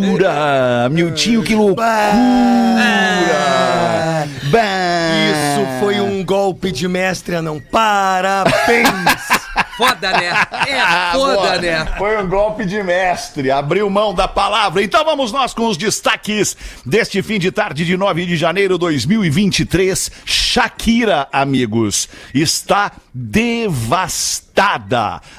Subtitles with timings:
[0.01, 0.89] loucura!
[0.93, 1.85] Miltinho, que loucura!
[4.57, 7.59] Isso foi um golpe de mestre, anão.
[7.71, 8.89] Parabéns!
[9.77, 10.27] Foda, né?
[10.67, 11.57] É Ah, foda, boa.
[11.57, 11.85] né?
[11.97, 14.83] Foi um golpe de mestre, abriu mão da palavra.
[14.83, 16.55] Então vamos nós com os destaques
[16.85, 20.11] deste fim de tarde de 9 de janeiro de 2023.
[20.25, 24.48] Shakira, amigos, está devastada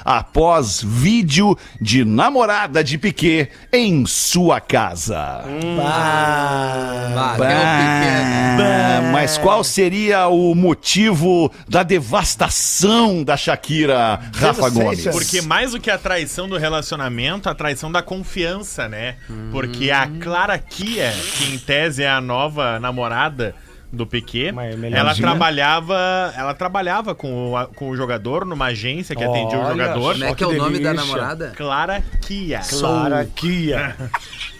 [0.03, 5.43] após vídeo de namorada de Piquet em sua casa.
[5.79, 9.11] Ah, Bah, um pequeno.
[9.11, 15.05] Mas qual seria o motivo da devastação da Shakira, Rafa Gomes?
[15.07, 19.15] Porque mais do que a traição do relacionamento, a traição da confiança, né?
[19.51, 23.53] Porque a Clara Kia, que em tese é a nova namorada
[23.91, 29.23] do Piquet, é ela trabalhava, ela trabalhava com o, com o jogador numa agência que
[29.23, 30.13] atendia o Olha jogador.
[30.13, 31.53] Como é que é o nome da namorada?
[31.55, 32.61] Clara Kia.
[32.69, 33.95] Clara Kia.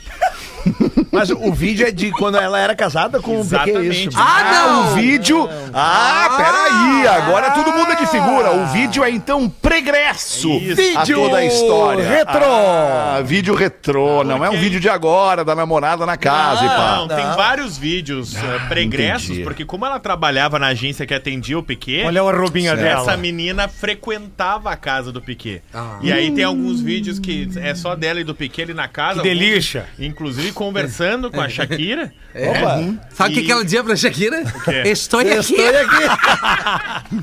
[1.11, 4.07] Mas o vídeo é de quando ela era casada com o Exatamente.
[4.09, 4.17] isso.
[4.17, 4.91] Ah, não!
[4.91, 5.49] o vídeo.
[5.73, 7.07] Ah, peraí.
[7.07, 8.51] Agora tudo muda de figura.
[8.51, 10.97] O vídeo é então pregresso Isso.
[10.97, 12.07] a toda a história.
[12.07, 12.45] retrô.
[12.45, 14.23] Ah, vídeo retrô.
[14.23, 16.95] Não é um vídeo de agora, da namorada na casa e pá.
[16.97, 19.43] Não, tem vários vídeos eh, pregressos, entendi.
[19.43, 23.17] porque como ela trabalhava na agência que atendia o Piquet, Olha a roubinha essa dela.
[23.17, 25.61] menina frequentava a casa do Piquet.
[25.73, 25.97] Ah.
[26.01, 29.21] E aí tem alguns vídeos que é só dela e do Piquet ali na casa.
[29.21, 29.81] Que delícia.
[29.97, 31.00] alguns, inclusive conversando
[31.31, 32.13] com a Shakira.
[32.33, 32.97] Opa.
[33.13, 34.43] Sabe o que, E- que ela dizia pra Shakira?
[34.85, 35.29] Estou aqui.
[35.29, 37.21] Estou aqui.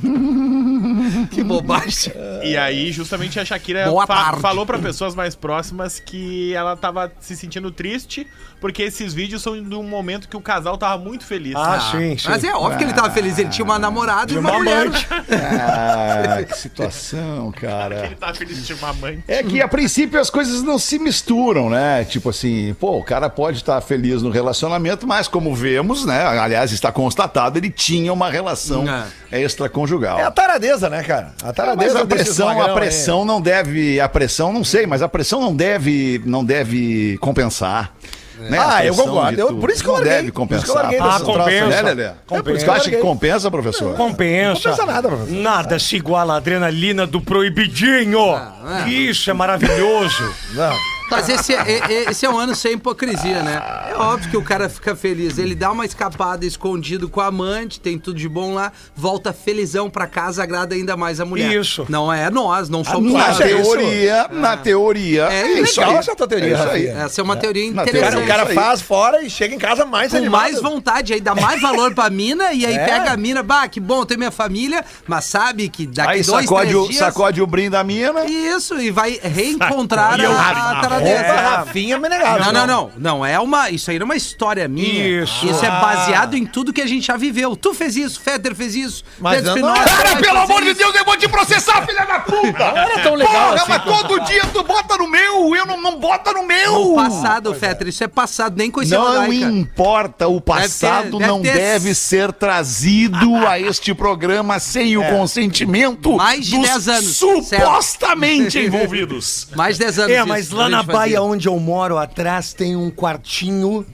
[1.31, 2.12] Que bobagem.
[2.43, 4.41] E aí, justamente, a Shakira fa- tarde.
[4.41, 8.27] falou pra pessoas mais próximas que ela tava se sentindo triste,
[8.60, 11.54] porque esses vídeos são de um momento que o casal tava muito feliz.
[11.56, 12.28] Ah, sim, sim.
[12.28, 13.38] Mas é óbvio que ele tava feliz.
[13.38, 14.87] Ele tinha uma namorada e uma, uma mulher.
[14.87, 15.06] amante.
[15.10, 18.06] Ah, que situação, cara.
[18.06, 19.22] Ele tava feliz de uma mãe.
[19.28, 22.05] É que a princípio as coisas não se misturam, né?
[22.05, 26.26] Tipo assim, pô, o cara pode estar feliz no relacionamento, mas como vemos, né?
[26.26, 28.84] Aliás, está constatado, ele tinha uma relação
[29.31, 30.19] extraconjugal.
[30.19, 31.32] É a taradeza, né, cara?
[31.43, 32.75] A Ah, taradeza mas a pressão, a aí.
[32.75, 37.93] pressão não deve, a pressão não sei, mas a pressão não deve, não deve compensar.
[38.38, 38.58] Né?
[38.61, 39.40] Ah, eu concordo.
[39.40, 40.11] Eu- por isso que eu larguei.
[40.12, 40.75] deve Por isso compensar.
[40.76, 41.82] larguei a desse pressão, troço, né, né?
[41.82, 42.02] Lelê?
[42.05, 42.56] É por Compensa.
[42.56, 43.94] isso que eu acho que compensa, professor.
[43.96, 44.49] Compensa.
[44.69, 45.35] Não compensa nada, professor.
[45.35, 48.35] Nada se iguala à adrenalina do proibidinho.
[48.35, 48.88] Ah, é.
[48.90, 50.35] Isso é maravilhoso.
[50.55, 50.98] Não.
[51.10, 51.58] Mas esse é,
[52.06, 53.62] é- esse é um ano sem hipocrisia, né?
[53.90, 55.38] É óbvio que o cara fica feliz.
[55.38, 59.88] Ele dá uma escapada escondido com a amante, tem tudo de bom lá, volta felizão
[59.90, 61.52] pra casa, agrada ainda mais a mulher.
[61.52, 61.87] Isso.
[61.88, 63.40] Não é nós, não somos Na nós.
[63.40, 65.25] é teoria, na teoria.
[65.31, 65.99] É isso Legal aí.
[66.00, 66.87] essa tua teoria, É isso aí.
[66.87, 68.22] Essa é uma teoria O cara, interessante.
[68.22, 70.40] o cara faz fora e chega em casa mais com animado.
[70.40, 72.84] mais vontade, aí dá mais valor pra mina e aí É.
[72.84, 76.44] pega a mina, bah, que bom ter minha família, mas sabe que daqui Aí dois,
[76.44, 76.99] sacode, três o, dias...
[76.99, 78.25] sacode o brinde da mina.
[78.26, 81.99] Isso, e vai reencontrar eu- a, a Rafinha.
[81.99, 82.91] Não, não, não.
[82.97, 83.71] Não é uma.
[83.71, 85.23] Isso aí não é uma história minha.
[85.23, 85.47] Isso.
[85.47, 85.81] Isso é Ah.
[85.81, 87.55] baseado em tudo que a gente já viveu.
[87.56, 90.79] Tu fez isso, Fetter fez isso, Mas Pedro Espinosa Cara, pelo amor de isso.
[90.79, 92.59] Deus, eu vou te processar, filha da puta!
[92.73, 95.81] Não era tão legal Porra, assim mas todo dia tu bota no meu, eu não,
[95.81, 96.75] não bota no meu!
[96.93, 99.35] O passado, Fetter, isso é passado, nem coisa Não judaica.
[99.50, 106.17] importa, o passado deve não ter- deve ser trazido a este programa sem o consentimento
[106.17, 109.49] Mais de dos 10 anos, supostamente envolvidos.
[109.55, 110.11] Mais de 10 anos.
[110.12, 113.87] É, isso, mas a lá na baia onde eu moro, atrás tem um quartinho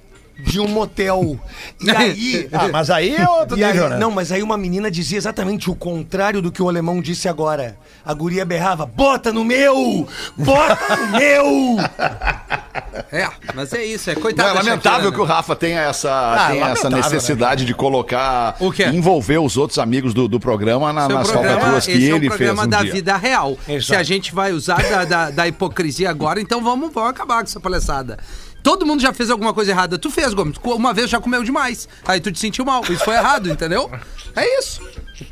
[0.44, 1.38] de um motel.
[1.80, 2.48] E aí.
[2.52, 3.98] Ah, mas aí é outro aí- nível, né?
[3.98, 7.76] Não, mas aí uma menina dizia exatamente o contrário do que o alemão disse agora.
[8.04, 10.06] A guria berrava: bota no meu!
[10.36, 11.76] Bota no meu!
[13.10, 14.48] É, mas é isso, é Não, coitado.
[14.48, 15.32] é da lamentável Shakira, que o né?
[15.32, 16.08] Rafa tenha essa,
[16.50, 18.84] tenha essa lamentável, necessidade de colocar, O quê?
[18.86, 22.12] envolver os outros amigos do, do programa na, Seu nas programa, falcatruas que esse é
[22.12, 22.92] um ele fez programa um da dia.
[22.92, 23.56] vida real.
[23.68, 23.84] Exato.
[23.84, 27.44] Se a gente vai usar da, da, da hipocrisia agora, então vamos, vamos acabar com
[27.44, 28.18] essa palhaçada.
[28.64, 29.98] Todo mundo já fez alguma coisa errada.
[29.98, 30.56] Tu fez, Gomes.
[30.64, 31.86] Uma vez já comeu demais.
[32.06, 32.82] Aí tu te sentiu mal.
[32.88, 33.90] Isso foi errado, entendeu?
[34.34, 34.80] É isso.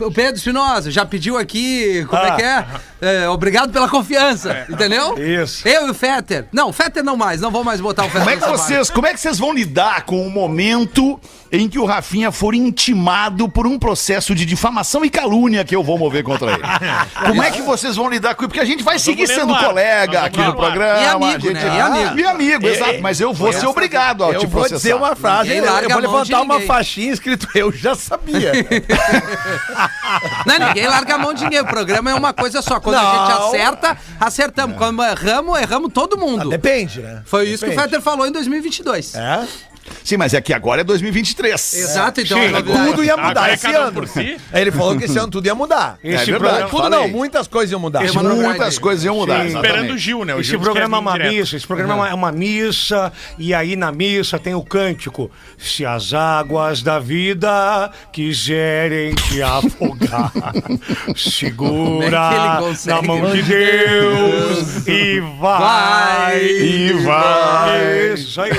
[0.00, 2.36] O Pedro Espinosa já pediu aqui, como é Ah.
[2.36, 2.64] que é?
[3.24, 5.18] É, Obrigado pela confiança, entendeu?
[5.18, 5.66] Isso.
[5.66, 6.46] Eu e o Fetter.
[6.52, 8.90] Não, o Fetter não mais, não vou mais botar o Fetter Como é, que vocês,
[8.90, 11.18] como é que vocês vão lidar com o momento
[11.50, 15.82] em que o Rafinha for intimado por um processo de difamação e calúnia que eu
[15.82, 16.62] vou mover contra ele?
[17.26, 18.48] Como é que vocês vão lidar com isso?
[18.48, 19.64] Porque a gente vai seguir vamos ler sendo ar.
[19.64, 20.54] colega Nós aqui no ar.
[20.54, 21.00] programa.
[21.02, 21.52] E amigo, a gente...
[21.64, 21.76] né?
[21.76, 22.18] E amigo.
[22.20, 23.02] E amigo, exato.
[23.02, 24.76] Mas eu vou ser obrigado a Eu te vou processar.
[24.76, 28.52] dizer uma frase, eu, eu vou levantar uma faixinha escrito Eu já sabia.
[30.46, 31.60] Não, ninguém larga a mão de ninguém.
[31.60, 32.80] O programa é uma coisa só.
[32.80, 34.76] Quando a gente acerta, acertamos.
[34.76, 36.48] Quando erramos, erramos todo mundo.
[36.48, 37.22] Depende, né?
[37.24, 37.90] Foi isso que o Depende.
[37.90, 39.14] Fetter falou em 2022.
[39.14, 39.46] É?
[40.04, 41.74] Sim, mas é que agora é 2023.
[41.74, 42.86] Exato, então Sim, é novidade.
[42.90, 43.92] Tudo ia mudar Agora é esse um ano.
[43.92, 44.36] por si.
[44.52, 45.98] Ele falou que esse ano tudo ia mudar.
[46.02, 46.30] Esse verdade.
[46.38, 48.04] programa- Tudo não, muitas coisas iam mudar.
[48.04, 48.80] Esse uma Muitas novidade.
[48.80, 49.46] coisas iam mudar.
[49.46, 50.34] Esperando o Gil, né?
[50.34, 51.32] O Esse Gil programa é uma direto.
[51.34, 56.12] missa, esse programa é uma missa, e aí na missa tem o cântico: Se as
[56.14, 60.32] águas da vida quiserem te afogar,
[61.08, 62.96] é segura consegue?
[62.96, 65.60] na mão de Deus e vai.
[65.60, 66.44] Vai.
[66.46, 68.12] E vai.
[68.14, 68.50] Isso aí.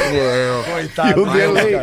[0.71, 1.12] Coitado.
[1.17, 1.75] O delay.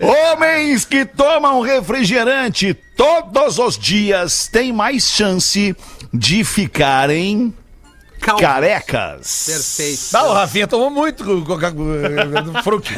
[0.32, 5.76] Homens que tomam refrigerante todos os dias têm mais chance
[6.12, 7.54] de ficarem
[8.26, 8.40] Calma.
[8.40, 9.44] carecas.
[9.46, 10.00] Perfeito.
[10.12, 11.24] Não, o Rafinha tomou muito
[12.62, 12.92] fruque.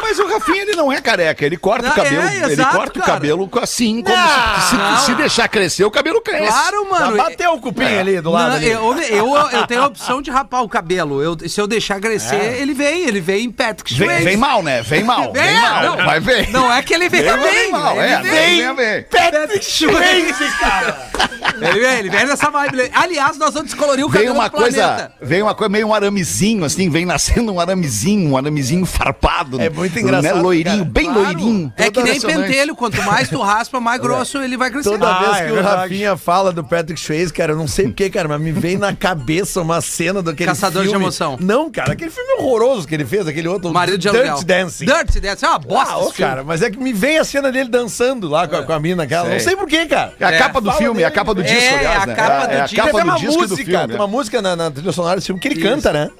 [0.00, 2.76] Mas o Rafinha, ele não é careca, ele corta Não, o cabelo, é, ele exato,
[2.76, 3.12] corta o cara.
[3.14, 6.46] cabelo assim, como Não, se, se- se deixar crescer, o cabelo cresce.
[6.48, 7.16] Claro, mano.
[7.16, 8.48] Já bateu o cupim ali do lado.
[8.50, 8.68] Não, ali.
[8.70, 11.22] eu, eu, eu tenho a opção de rapar o cabelo.
[11.22, 14.24] Eu, se eu deixar crescer, ele vem, ele vem em Patrick Vem, Swayze.
[14.24, 14.82] vem mal, né?
[14.82, 15.82] Vem mal, vem É, mal.
[15.96, 15.96] não.
[16.04, 16.50] Vai ver.
[16.50, 17.70] Não é que ele venha Vem, bem.
[17.70, 18.56] mal, ele é, vem.
[18.66, 19.02] vem, vem.
[19.04, 21.10] Patrick Swayze, cara.
[21.60, 22.90] Ele vem, ele vem nessa vibe.
[22.94, 24.82] Aliás, nós vamos descolorir o Vem cabelo uma do planeta.
[24.82, 29.60] coisa, vem uma coisa meio um aramezinho, assim, vem nascendo um aramezinho, um aramezinho farpado.
[29.60, 30.42] É muito engraçado, Né?
[30.42, 30.90] Loirinho, cara.
[30.90, 31.20] bem Claro.
[31.22, 31.72] loirinho.
[31.76, 34.90] É que nem pentelho, quanto mais tu raspa, mais grosso ele vai crescer.
[34.90, 35.76] Toda Ah, vez é que o verdade.
[35.76, 38.94] Rafinha fala do Patrick Swayze, cara, eu não sei porquê, cara, mas me vem na
[38.94, 41.04] cabeça uma cena daquele Caçador de filme.
[41.04, 41.36] Emoção.
[41.40, 43.68] Não, cara, aquele filme horroroso que ele fez, aquele outro.
[43.70, 44.44] O marido de Dirty aluguel.
[44.44, 44.84] Dancing.
[44.86, 45.46] Dirty Dancing.
[45.46, 48.46] É uma bosta Ah, cara, mas é que me vem a cena dele dançando lá
[48.46, 49.28] com, a, com a mina, cara.
[49.28, 49.56] Não Sei.
[49.56, 50.12] porquê, cara.
[50.20, 52.14] É a É, capa do filme, é a capa do disco, É, aliás, a né?
[52.14, 53.86] capa é, do é a capa do uma disco e do música, filme.
[53.88, 54.00] tem é.
[54.00, 56.10] uma música na, na trilha sonora desse filme que ele canta, né?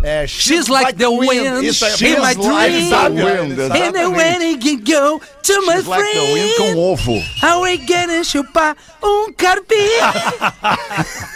[0.00, 2.88] É, She's like the wind Isso in She's my like dream.
[3.16, 3.60] Wind.
[3.60, 7.20] And then when he can go to my She's like the wind friend, com ovo.
[7.42, 9.74] how we gonna chupar um carpim.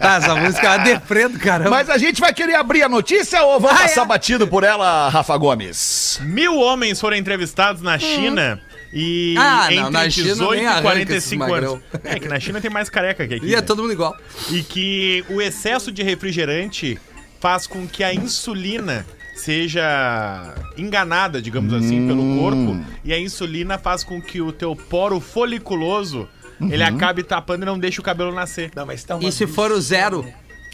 [0.00, 1.68] Ah, Essa música é uma deprê do caramba.
[1.70, 4.06] Mas a gente vai querer abrir a notícia ou vamos Ah, passar é?
[4.06, 6.18] batido por ela, Rafa Gomes?
[6.22, 8.58] Mil homens foram entrevistados na China
[8.92, 11.82] e Ah, não, entre na China 18 nem e arranca 45 esses anos.
[12.04, 13.46] É que na China tem mais careca que aqui.
[13.46, 13.62] E é né?
[13.62, 14.16] todo mundo igual.
[14.50, 16.98] E que o excesso de refrigerante
[17.40, 22.78] faz com que a insulina seja enganada, digamos assim, pelo corpo.
[23.04, 26.28] E a insulina faz com que o teu poro foliculoso
[26.60, 28.70] ele acabe tapando e não deixe o cabelo nascer.
[28.76, 30.24] Não, mas tá E se for o zero,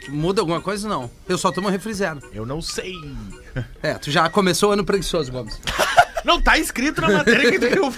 [0.09, 0.89] muda alguma coisa?
[0.89, 1.11] Não.
[1.29, 2.21] Eu só tomo refri zero.
[2.33, 2.95] Eu não sei.
[3.83, 5.59] É, tu já começou o ano preguiçoso, Gomes.
[6.29, 7.93] Não, tá escrito na matéria que tu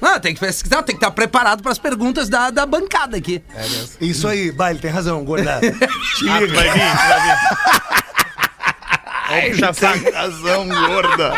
[0.00, 3.40] Não, tem que pesquisar, tem que estar preparado para as perguntas da, da bancada aqui.
[4.00, 5.60] Isso aí, vai, ele tem razão, gorda.
[6.18, 6.54] Te Ah, tu liga.
[6.54, 7.38] vai vir, tu vai vir.
[9.74, 10.00] Saco.
[10.02, 11.32] Tem razão, gorda.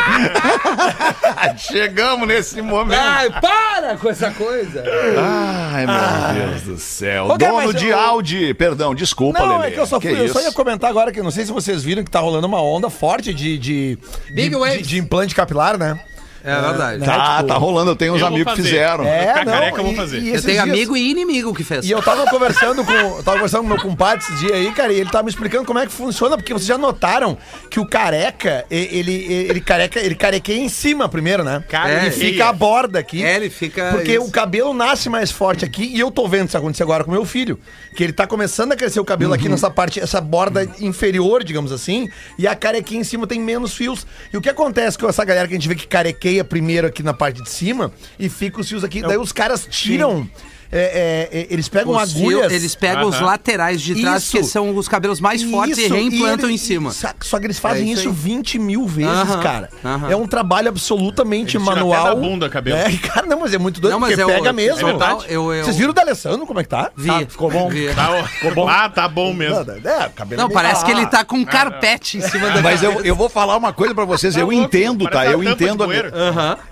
[1.58, 2.98] Chegamos nesse momento.
[3.00, 4.84] Ai, para com essa coisa.
[5.18, 7.26] Ai, meu Deus do céu.
[7.26, 8.54] Ô, Dono mas de eu- Audi.
[8.54, 9.68] Perdão, desculpa, Não, Lelê.
[9.68, 11.82] é que eu só, fui, eu só ia comentar agora que não sei se vocês
[11.82, 13.98] viram que tá rolando uma onda forte de, de,
[14.32, 15.98] Big de, de, de implante capilar, né?
[16.44, 17.04] É verdade.
[17.04, 17.90] Tá, tipo, tá rolando.
[17.90, 19.04] Eu tenho uns eu amigos que fizeram.
[19.04, 19.28] É.
[19.28, 20.18] ficar careca, eu vou e- fazer.
[20.20, 21.84] e Eu esses tenho dias- amigo e inimigo que fez.
[21.84, 24.92] E eu tava conversando com, eu tava conversando com meu compadre esses dias aí, cara,
[24.92, 27.36] e ele tava me explicando como é que funciona, porque vocês já notaram
[27.70, 29.12] que o careca, e- ele,
[29.48, 31.62] ele, careca, ele carequeia em cima primeiro, né?
[31.68, 32.08] Carequeia.
[32.08, 33.22] E fica a borda aqui.
[33.22, 33.90] É, ele fica.
[33.92, 34.22] Porque isso.
[34.24, 37.24] o cabelo nasce mais forte aqui e eu tô vendo isso acontecer agora com meu
[37.24, 37.58] filho.
[37.94, 39.36] Que ele tá começando a crescer o cabelo Uhum.
[39.36, 43.74] aqui nessa parte, essa borda inferior, digamos assim, e a carequinha em cima tem menos
[43.74, 44.06] fios.
[44.32, 47.02] E o que acontece com essa galera que a gente vê que carequeia primeiro aqui
[47.02, 50.20] na parte de cima e fica os fios aqui, daí os caras tiram.
[50.20, 50.26] é,
[50.72, 52.52] é, é, eles pegam Os fios, agulhas.
[52.52, 54.36] eles pegam os laterais de trás, Isso.
[54.36, 56.92] que são os cabelos mais fortes e Isso, reimplantam ele- em cima.
[56.92, 58.14] Só, que eles fazem É isso isso, aí.
[58.14, 59.68] 20 mil vezes, Aham, cara.
[59.84, 60.10] aham.
[60.10, 62.06] É um trabalho absolutamente Eles manual.
[62.06, 62.76] até da bunda cabelo.
[62.78, 64.86] É, cara, não, mas é muito doido, Não, mas porque eu- pega é mesmo.
[64.86, 65.24] verdade.
[65.28, 66.90] Eu- eu- Vocês viram o da Alessandro como é que tá?
[66.96, 67.08] Vi.
[67.08, 67.68] Tá, ficou bom?
[67.68, 67.92] Vi.
[67.94, 68.10] Tá,
[68.56, 68.68] ó.
[68.68, 69.56] Ah, tá bom mesmo.
[69.60, 73.14] É, Não, parece que Ah, ele tá com um carpete em cima da Mas eu,
[73.16, 74.34] vou falar uma coisa pra vocês.
[74.34, 75.26] Tá eu entendo, tá?
[75.26, 75.84] Eu entendo.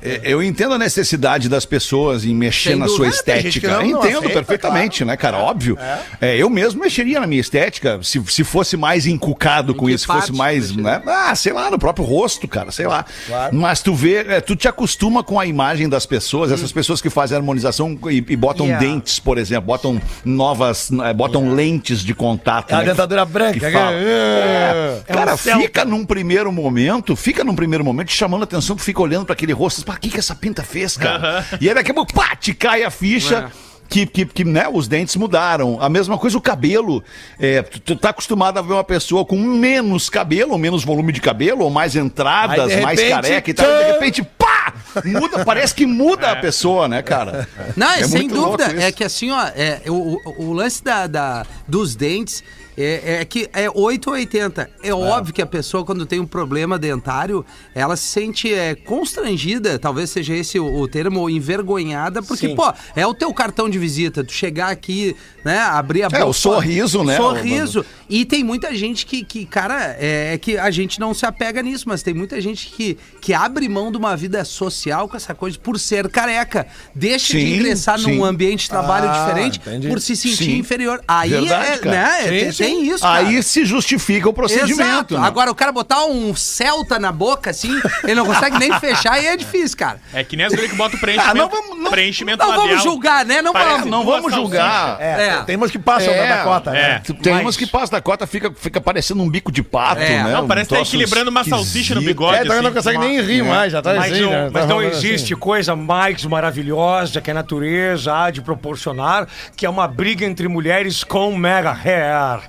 [0.00, 3.69] É, eu entendo a necessidade das pessoas em mexer na sua É, que estética.
[3.90, 5.38] Entendo aceita, perfeitamente, né, cara?
[5.38, 5.78] Óbvio.
[6.21, 10.07] É, eu mesmo mexeria na minha estética se, se fosse mais encucado com que isso,
[10.07, 10.75] se fosse mais.
[10.75, 11.02] Né?
[11.07, 13.04] Ah, sei lá, no próprio rosto, cara, sei lá.
[13.52, 17.11] Mas tu vê, é, tu te acostuma com a imagem das pessoas, essas pessoas que
[17.11, 18.87] fazem harmonização e, e botam Yeah.
[18.87, 22.71] dentes, por exemplo, botam novas, eh, botam lentes de contato.
[22.71, 23.59] É a né, que- dentadura branca.
[23.59, 23.92] que fala.
[23.95, 25.00] É.
[25.09, 25.59] É, cara, um céu.
[25.61, 29.33] fica num primeiro momento, fica num primeiro momento chamando a atenção, tu fica olhando pra
[29.33, 31.45] aquele rosto, o que que essa pinta fez, cara?
[31.61, 33.50] E aí daqui a pouco, pá, te cai a ficha.
[33.88, 35.78] Que, que, que, né, os dentes mudaram.
[35.80, 37.02] A mesma coisa o cabelo.
[37.38, 41.11] É, tu, tu tá acostumado a ver uma pessoa com menos cabelo, ou menos volume
[41.12, 43.66] de cabelo, ou mais entradas, Aí, mais repente, careca e tal.
[43.66, 44.75] E de repente, pá!
[45.04, 47.49] Muda, parece que muda a pessoa, né, cara?
[47.76, 48.64] Não, é, É sem dúvida.
[48.83, 52.42] É que assim, ó, é, o, o- o lance da, da- dos dentes
[52.79, 54.71] é, é que é 8 ou 80.
[54.83, 57.45] É, óbvio que a pessoa, quando tem um problema dentário,
[57.75, 62.55] ela se sente é, constrangida, talvez seja esse o, o termo, ou envergonhada, porque, Sim.
[62.57, 64.23] pô, é o teu cartão de visita.
[64.25, 67.85] Tu chegar aqui, né, abrir a É, o sorriso, né, Sorriso.
[68.09, 71.63] E tem muita gente que, que cara, é, é que a gente não se apega
[71.63, 75.35] nisso, mas tem muita gente que, que abre mão de uma vida social com essa
[75.35, 76.67] coisa por ser careca.
[76.95, 78.17] Deixa de Sim, ingressar sim.
[78.17, 79.89] num ambiente de trabalho Ah, diferente entendi.
[79.89, 80.59] por se sentir Sim.
[80.59, 81.03] inferior.
[81.07, 81.91] Aí Verdade, é, cara.
[81.91, 83.19] né, Sim, tem, isso, cara.
[83.27, 84.83] Aí se justifica o procedimento.
[85.15, 85.19] Exato.
[85.19, 85.27] né?
[85.27, 89.27] Agora, o cara botar um Celta na boca, assim, ele não consegue nem fechar e
[89.27, 90.01] é difícil, cara.
[90.13, 92.83] É que nem as gurias que botam preenchimento, Ah, não vamos- não- preenchimento Não vamos
[92.83, 93.43] julgar, né?
[93.43, 93.91] Não Parece vamos.
[93.91, 94.97] não vamos julgar.
[95.01, 95.43] É, É.
[95.43, 97.03] tem umas que passam É, da Dakota, né?
[97.09, 97.13] é.
[97.13, 100.23] Tem Mas- umas que passam da cota, fica, fica parecendo um bico de pato, É.
[100.23, 100.33] né?
[100.33, 102.37] Não, Um parece que tá equilibrando uma salsicha no bigode.
[102.39, 102.63] É, então assim.
[102.65, 104.43] não consegue nem rir mais, já tá Mas, assim, não, né?
[104.45, 109.65] mas Tá não falando existe coisa mais maravilhosa que a natureza há de proporcionar que
[109.67, 112.41] é uma briga entre mulheres com mega hair.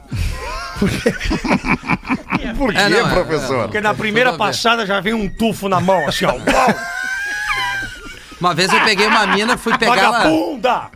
[0.80, 0.90] Por
[2.74, 3.64] quê, É, não, é, professor?
[3.64, 6.36] Porque na primeira passada já vem um tufo na mão, assim, ó.
[8.40, 10.22] Uma vez eu peguei uma mina, fui pegar ela.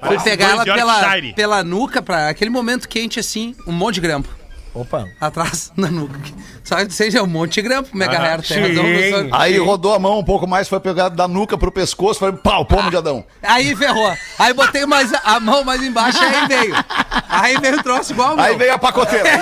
[0.07, 1.01] Fui pegar ela pela,
[1.35, 4.29] pela nuca, pra aquele momento quente assim, um monte de grampo.
[4.73, 5.07] Opa.
[5.21, 6.19] Atrás, na nuca.
[6.63, 9.29] Sabe que seja um monte de grampo, mega Ah, tem sim.
[9.31, 12.65] Aí rodou a mão um pouco mais, foi pegar da nuca pro pescoço, foi pau,
[12.65, 13.23] pomo de Adão.
[13.43, 14.11] Aí ferrou.
[14.39, 16.75] Aí botei mais a mão mais embaixo, aí veio.
[17.29, 18.39] Aí veio o troço igual.
[18.39, 19.29] Aí veio a pacoteira.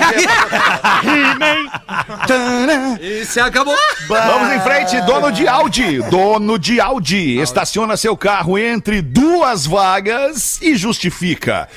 [3.00, 3.76] E se acabou.
[4.08, 6.02] Vamos em frente, dono de Audi.
[6.10, 7.40] Dono de Audi.
[7.40, 11.68] Estaciona seu carro entre duas vagas e justifica.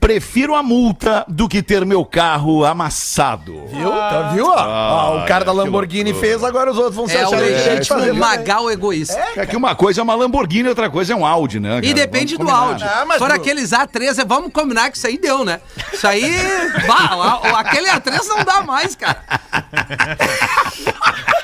[0.00, 3.66] Prefiro a multa do que ter meu carro amassado.
[3.66, 3.90] Viu?
[3.90, 4.46] Tá, viu?
[4.46, 4.54] ó?
[4.56, 7.42] Ó, o cara da Lamborghini fez, agora os outros vão se É o achar de
[7.42, 8.12] legítimo fazer.
[8.12, 9.18] magal egoísta.
[9.36, 11.78] É que uma coisa é uma Lamborghini, outra coisa é um Audi, né?
[11.78, 11.94] E cara?
[11.94, 12.86] depende do Vamos combinar.
[12.86, 13.02] áudio.
[13.02, 15.60] Ah, mas For do- aqueles A3, é- vamos combinar que isso aí deu, né?
[15.92, 16.32] Isso aí.
[16.86, 19.20] Bah, o- o- aquele A3 não dá mais, cara.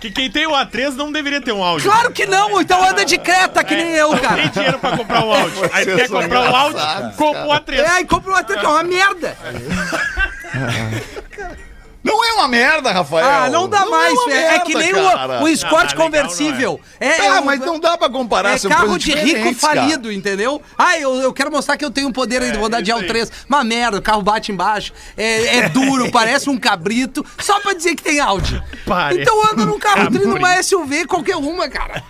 [0.00, 1.90] Que quem tem o A3 não deveria ter um áudio.
[1.90, 4.48] Claro que não, então anda de creta, que nem eu, Tem cara.
[4.48, 5.70] dinheiro pra comprar um áudio.
[5.72, 6.80] Aí quer comprar um áudio,
[7.16, 7.78] compra um A3.
[7.78, 9.36] É, e compra um A3 que é uma merda.
[12.02, 13.26] Não é uma merda, Rafael.
[13.26, 14.38] Ah, não dá mais, uma velho.
[14.38, 15.40] É merda, que nem cara.
[15.40, 16.80] o, o Escort Não, legal conversível.
[16.98, 19.82] É, Tá, é um- mas não dá pra comparar, É carro de rico cara.
[19.82, 20.62] falido, entendeu?
[20.78, 23.06] Ah, eu, eu quero mostrar que eu tenho poder ainda, vou dar de isso aí.
[23.06, 23.30] L3.
[23.48, 27.94] Uma merda, o carro bate embaixo, é, é duro, parece um cabrito, só pra dizer
[27.94, 28.62] que tem Audi.
[28.86, 30.24] Parece então anda num carro cabrito.
[30.24, 32.02] tri numa SUV, qualquer uma, cara.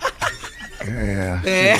[1.45, 1.77] É.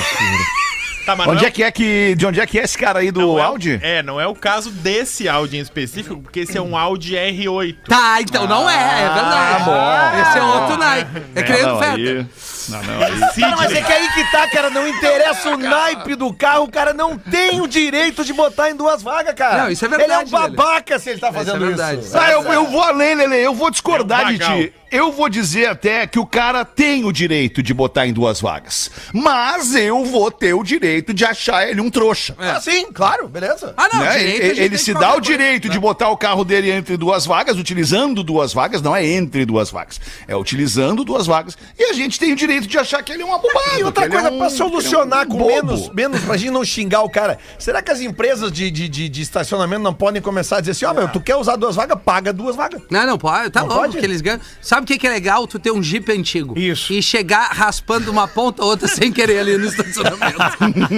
[1.04, 2.14] Tá, mas Onde não é que é que.
[2.14, 3.80] De onde é que é esse cara aí do não é o- Audi?
[3.82, 7.76] É, não é o caso desse Audi em específico, porque esse é um Audi R8.
[7.88, 9.64] Tá, então não é, é verdade.
[9.64, 10.20] bom.
[10.22, 11.22] Esse é outro naipe.
[11.34, 12.28] É que nem o Feta.
[12.68, 13.18] Não, não, aí.
[13.40, 14.70] Cara, mas é que aí que tá, cara.
[14.70, 18.76] Não interessa o naipe do carro, o cara não tem o direito de botar em
[18.76, 19.64] duas vagas, cara.
[19.64, 21.76] Não, isso é verdade, Ele é um babaca se ele tá fazendo é isso.
[21.76, 22.08] verdade.
[22.14, 24.74] Ah, eu, eu vou além, Lele, eu vou discordar É um de ti.
[24.92, 28.90] Eu vou dizer até que o cara tem o direito de botar em duas vagas.
[29.10, 32.36] Mas eu vou ter o direito de achar ele um trouxa.
[32.38, 33.72] Ah, sim, claro, beleza.
[33.74, 34.18] Ah, não, Né?
[34.18, 35.72] direito, ele ele se dá o coisa, direito né?
[35.72, 39.70] de botar o carro dele entre duas vagas, utilizando duas vagas, não é entre duas
[39.70, 39.98] vagas.
[40.28, 41.56] É utilizando duas vagas.
[41.78, 43.78] E a gente tem o direito de achar que ele é uma bobada.
[43.78, 45.48] E outra ele coisa, é um- pra ele é um solucionar com bobo.
[45.50, 49.08] menos, menos, pra gente não xingar o cara, será que as empresas de, de, de,
[49.08, 51.98] de estacionamento não podem começar a dizer assim, ó, meu, tu quer usar duas vagas,
[52.04, 52.82] paga duas vagas.
[52.90, 53.98] Não, não pode, tá Não louco pode?
[53.98, 54.40] que eles ganham.
[54.60, 55.46] Sabe o que, que é legal?
[55.46, 56.58] Tu ter um Jeep antigo.
[56.58, 56.92] Isso.
[56.92, 60.38] E chegar raspando uma ponta ou outra sem querer ali no estacionamento.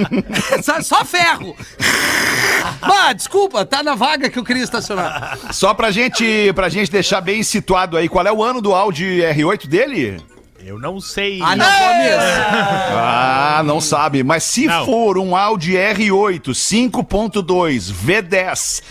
[0.63, 1.55] Sabe, Só ferro.
[2.81, 5.37] Ah, desculpa, tá na vaga que eu queria estacionar.
[5.51, 9.19] Só pra gente, pra gente deixar bem situado aí, qual é o ano do Audi
[9.21, 10.17] R8 dele?
[10.65, 11.39] Eu não sei.
[11.43, 12.21] Ah, não mesmo.
[12.97, 14.23] Ah, não sabe.
[14.23, 14.83] Mas se Não.
[14.83, 18.81] for um Audi R8 5.2 V10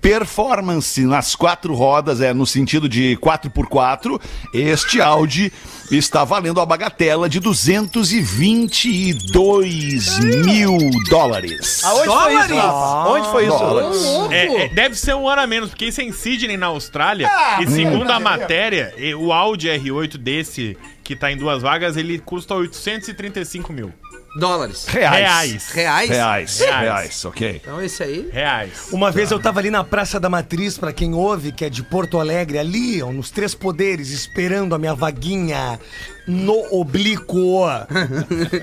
[0.00, 4.20] performance nas quatro rodas, é no sentido de 4x4,
[4.52, 5.52] este Audi
[5.92, 10.76] está valendo a bagatela de 222 mil
[11.08, 11.84] dólares.
[11.84, 12.56] Aonde foi isso, Dólares?
[12.56, 13.08] Rafa?
[13.10, 13.58] Onde foi isso?
[13.58, 13.96] Dólares.
[14.32, 17.28] É, é, deve ser um ano a menos, porque isso é em Sydney, na Austrália.
[17.30, 20.76] Ah, e segundo a matéria, o Audi R8 desse,
[21.10, 23.92] que tá em duas vagas, ele custa 835 mil.
[24.38, 24.86] Dólares.
[24.86, 25.18] Reais.
[25.18, 25.70] Reais.
[25.72, 26.08] Reais?
[26.08, 26.58] Reais.
[26.60, 26.82] Reais.
[26.82, 27.60] Reais, ok.
[27.60, 28.30] Então esse aí.
[28.32, 28.90] Reais.
[28.92, 31.82] Uma vez eu tava ali na Praça da Matriz, pra quem ouve, que é de
[31.82, 35.80] Porto Alegre, ali, ó, nos Três Poderes, esperando a minha vaguinha
[36.28, 37.64] no oblíquo.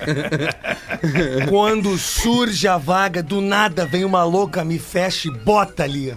[1.50, 6.16] Quando surge a vaga, do nada vem uma louca, me fecha e bota ali.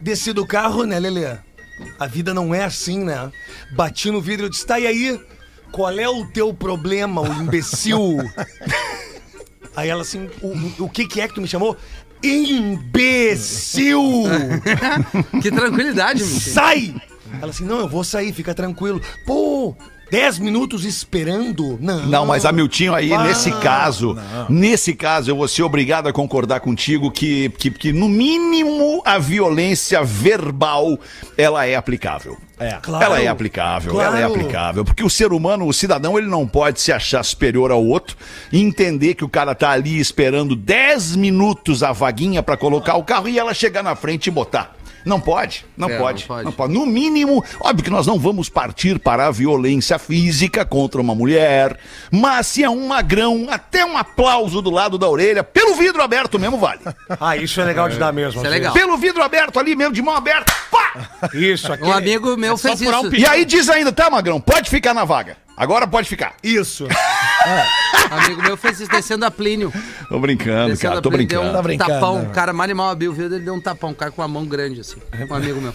[0.00, 1.38] Desci do carro, né, Lelê?
[2.00, 3.30] A vida não é assim, né?
[3.76, 5.20] Bati no vidro e disse, tá, e aí?
[5.72, 8.18] Qual é o teu problema, o imbecil?
[9.76, 11.76] Aí ela assim, o, o que que é que tu me chamou?
[12.22, 14.00] Imbecil!
[15.42, 16.40] Que tranquilidade, meu.
[16.40, 16.94] Sai!
[17.40, 19.00] Ela assim, não, eu vou sair, fica tranquilo.
[19.26, 19.76] Pô,
[20.10, 21.76] 10 minutos esperando?
[21.80, 22.06] Não.
[22.06, 24.16] Não, mas Hamiltinho aí, Ah, nesse caso,
[24.48, 29.18] nesse caso, eu vou ser obrigado a concordar contigo que, que, que, no mínimo, a
[29.18, 30.96] violência verbal,
[31.36, 32.36] ela é aplicável.
[32.58, 33.04] É, Claro.
[33.04, 34.34] ela é aplicável, ela é Claro.
[34.34, 34.84] aplicável.
[34.84, 38.16] Porque o ser humano, o cidadão, ele não pode se achar superior ao outro
[38.52, 43.02] e entender que o cara tá ali esperando 10 minutos a vaguinha pra colocar o
[43.02, 44.75] carro e ela chegar na frente e botar.
[45.06, 46.44] Não pode, não, É, pode, não pode.
[46.46, 46.72] não pode.
[46.74, 51.78] No mínimo, óbvio que nós não vamos partir para a violência física contra uma mulher,
[52.10, 56.38] mas se é um magrão, até um aplauso do lado da orelha, pelo vidro aberto
[56.40, 56.80] mesmo vale.
[57.20, 58.40] Ah, isso é legal de dar mesmo.
[58.40, 58.72] Isso é às legal.
[58.74, 61.30] Pelo vidro aberto ali mesmo, de mão aberta, pá!
[61.32, 61.84] Isso, aqui.
[61.84, 63.06] Um amigo meu só fez isso.
[63.06, 65.36] um E aí diz ainda, tá, magrão, pode ficar na vaga.
[65.56, 66.34] Agora pode ficar.
[66.42, 66.84] Isso.
[66.84, 69.72] Um amigo meu fez isso descendo a Plínio.
[70.08, 71.42] Tô brincando, Descendo cara, a tô Plínio, brincando.
[71.44, 72.18] Deu um Tá brincando, tapão.
[72.22, 72.28] né?
[72.28, 73.90] O cara mal e mal abriu o vidro, ele deu um tapão.
[73.90, 74.96] Um cara com uma mão grande, assim.
[75.30, 75.72] Um amigo meu.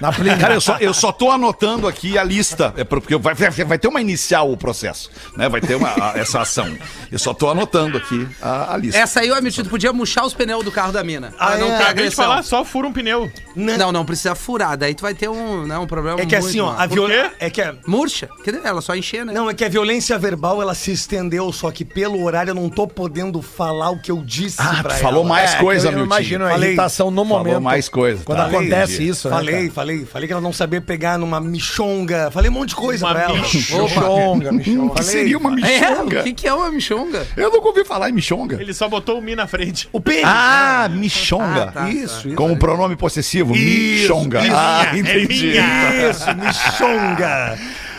[0.00, 0.12] Na.
[0.38, 3.78] Cara, eu só, eu só tô anotando aqui a lista, é porque vai, vai, vai
[3.78, 5.48] ter uma inicial o processo, né?
[5.48, 6.76] Vai ter uma, a- essa ação.
[7.10, 8.98] Eu só tô anotando aqui a, a lista.
[9.00, 11.32] Essa aí, ô amigo, tu podia murchar os pneus do carro da mina.
[11.38, 11.68] Ah, não é?
[11.70, 12.24] ter Acabei de agressão.
[12.24, 13.30] falar, só fura um pneu.
[13.56, 14.76] Não, não precisa furar.
[14.76, 17.32] Daí tu vai ter um, né, um problema É que muito assim, ó, a violência.
[17.40, 17.74] É que a...
[17.86, 18.28] Murcha?
[18.44, 19.32] Que ela só encher, né?
[19.32, 22.68] Não, é que a violência verbal ela se estendeu, só que pelo horário eu não
[22.68, 25.28] tô podendo falar o que eu disse Ah, pra tu falou ela.
[25.28, 27.60] mais É, coisa, eu, eu meu imagino a irritação no Falou momento.
[27.60, 28.46] mais coisa, Quando tá?
[28.46, 29.08] acontece Entendi.
[29.10, 29.36] isso, né?
[29.36, 29.72] Falei, cara?
[29.72, 32.30] falei, falei que ela não sabia pegar numa michonga.
[32.30, 33.38] Falei um monte de coisa Uma pra ela.
[33.38, 33.82] michonga.
[33.88, 34.92] Michonga, michonga.
[34.92, 36.20] O que seria uma É, michonga?
[36.20, 37.26] o que, que é uma michonga?
[37.36, 38.60] Eu nunca ouvi falar em michonga.
[38.60, 39.88] Ele só botou o Mi na frente.
[39.92, 40.22] O pênis.
[40.26, 41.64] Ah, michonga.
[41.64, 42.36] Ah, tá, isso, isso.
[42.36, 44.40] Com o pronome possessivo, Isso, michonga.
[44.44, 44.56] isso.
[44.56, 45.46] Ah, É entendi.
[45.48, 46.08] minha.
[46.10, 47.58] Isso, michonga.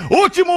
[0.10, 0.52] Último,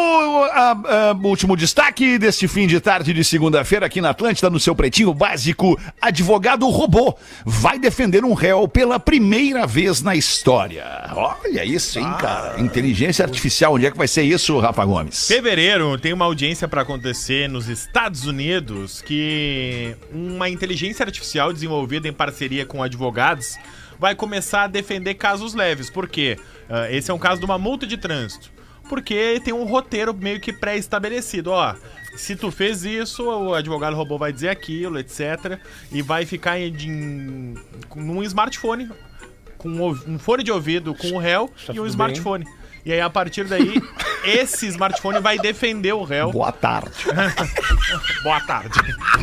[0.53, 4.75] ah, ah, último destaque deste fim de tarde de segunda-feira aqui na Atlântida, no seu
[4.75, 5.79] pretinho básico.
[6.01, 10.85] Advogado robô vai defender um réu pela primeira vez na história.
[11.15, 12.61] Olha isso, hein, cara?
[12.61, 15.27] Inteligência artificial, onde é que vai ser isso, Rafa Gomes?
[15.27, 22.13] Fevereiro tem uma audiência para acontecer nos Estados Unidos que uma inteligência artificial desenvolvida em
[22.13, 23.59] parceria com advogados
[23.99, 25.91] vai começar a defender casos leves.
[25.91, 26.37] Por quê?
[26.69, 28.51] Ah, esse é um caso de uma multa de trânsito.
[28.89, 31.51] Porque tem um roteiro meio que pré-estabelecido.
[31.51, 31.75] Ó,
[32.17, 35.59] se tu fez isso, o advogado robô vai dizer aquilo, etc.
[35.91, 37.55] E vai ficar em, em,
[37.95, 38.91] num smartphone,
[39.57, 42.45] com um um fone de ouvido com o réu e um smartphone.
[42.85, 43.81] E aí, a partir daí,
[44.25, 46.33] esse smartphone vai defender o réu.
[46.33, 46.91] Boa tarde.
[48.25, 48.79] Boa tarde.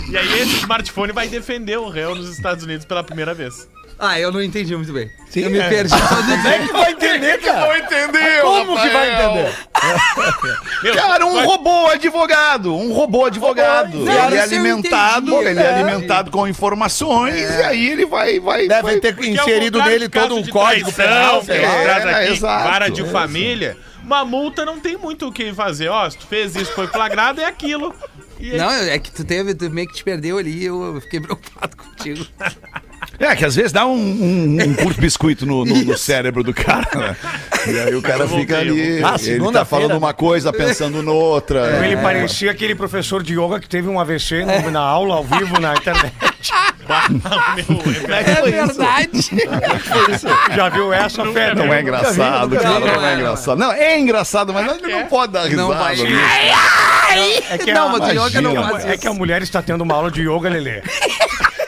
[0.10, 3.67] E aí, esse smartphone vai defender o réu nos Estados Unidos pela primeira vez.
[4.02, 5.12] Ah, eu não entendi muito bem.
[5.30, 5.68] Sim, eu me é.
[5.68, 7.78] perdi Como é que vai entender, cara?
[7.80, 8.42] entendeu?
[8.44, 9.54] Como que vai entender?
[10.84, 13.98] Meu, Cara, um vai- robô advogado, um robô advogado.
[13.98, 15.74] Não, ele é alimentado, entendi, ele é é.
[15.74, 20.40] alimentado com informações e aí ele vai, vai, Deve vai ter ao inserido nele todo
[20.40, 22.24] o código penal, sei lá.
[22.24, 23.06] É, vara de é.
[23.06, 25.90] família, uma multa não tem muito o que fazer.
[25.90, 27.94] Ó, se tu fez isso, foi flagrado, é aquilo.
[28.40, 32.26] Não, é que tu teve, tu meio que te perdeu ali, eu fiquei preocupado contigo.
[33.20, 36.54] É, que às vezes dá um, um, um curto biscoito no, no- no cérebro do
[36.54, 37.16] cara, né?
[37.68, 39.04] E aí o cara fica ali.
[39.04, 41.84] Ah, ele tá falando uma coisa, pensando noutra.
[41.86, 41.98] Ele É.
[42.02, 45.74] parecia aquele professor de yoga que teve um AVC no- na aula ao vivo na
[45.74, 46.14] internet.
[46.88, 49.30] meu, é- É verdade.
[50.56, 51.54] Já viu essa, Fé?
[51.54, 53.58] Não é engraçado, cara, Não, não, não é é, engraçado.
[53.60, 55.62] Não, é engraçado, mas ele não pode dar risada.
[55.62, 55.96] Não vai.
[57.52, 59.20] É que, Não, a, mas o yoga não faz é que a isso.
[59.20, 60.82] mulher está tendo uma aula de yoga, Lelê.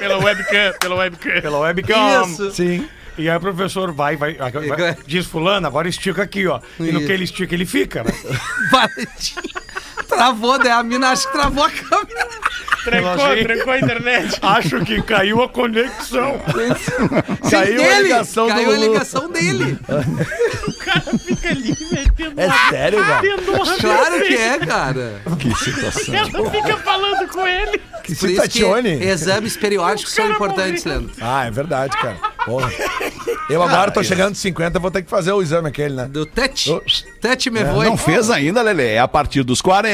[0.01, 1.41] Pela webcam, pela webcam.
[1.41, 2.23] Pela webcam.
[2.27, 2.51] Isso.
[2.51, 2.87] Sim.
[3.17, 6.59] E aí o professor vai, vai, vai- diz fulano, agora estica aqui, ó.
[6.79, 7.05] E no Isso.
[7.07, 8.11] que ele estica, ele fica, né?
[10.07, 10.69] Travou, né?
[10.71, 12.27] A mina acho que travou a câmera.
[12.83, 14.37] Trancou, trancou a internet.
[14.41, 16.41] Acho que caiu a conexão.
[17.49, 18.01] Caiu a dele.
[18.01, 18.91] ligação do Caiu a Lulu.
[18.93, 19.79] ligação dele.
[21.25, 23.21] Fica ali metendo É uma- sério, cara?
[23.79, 25.21] Claro que é, cara.
[25.39, 26.15] Que situação.
[26.15, 27.79] Ela fica falando com ele.
[28.03, 29.03] Que Por isso que citacione.
[29.03, 31.01] exames periódicos são cara importantes, morreu.
[31.01, 31.15] Leandro.
[31.21, 32.17] Ah, é verdade, cara.
[32.45, 32.71] Porra.
[33.47, 36.05] Eu agora tô chegando de 50, vou ter que fazer o exame aquele, né?
[36.05, 36.81] Do Tete.
[37.21, 37.85] Tete me voe.
[37.85, 38.93] Não fez ainda, Lelê.
[38.93, 39.90] É a partir dos 40,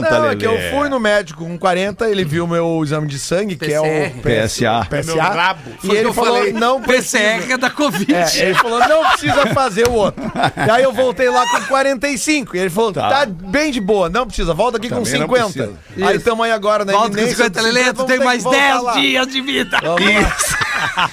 [0.00, 0.32] Não, Lelê.
[0.32, 3.72] é que eu fui no médico com 40, ele viu meu exame de sangue, que
[3.72, 3.84] é o.
[4.20, 4.86] PSA.
[4.90, 5.04] PSA.
[5.14, 5.60] Meu rabo.
[5.82, 6.52] E Foi o que ele eu falou, falei.
[6.52, 7.18] não precisa.
[7.18, 8.14] PCR é da Covid.
[8.14, 10.22] É, ele falou, não precisa fazer o outro.
[10.66, 12.56] E aí eu voltei lá com 45.
[12.56, 13.08] E ele falou, Tá.
[13.08, 15.52] tá, bem de boa, não precisa, volta aqui Também com não 50.
[15.68, 16.08] precisa.
[16.08, 18.18] Aí estamos aí agora na Volta com iminência 50, dos Lelê, tu vamos tem ter
[18.18, 18.92] que mais voltar 10 lá.
[18.94, 19.78] dias de vida.
[19.82, 20.20] Vamos lá.
[20.20, 20.56] Isso.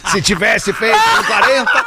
[0.12, 1.83] Se tivesse feito com 40.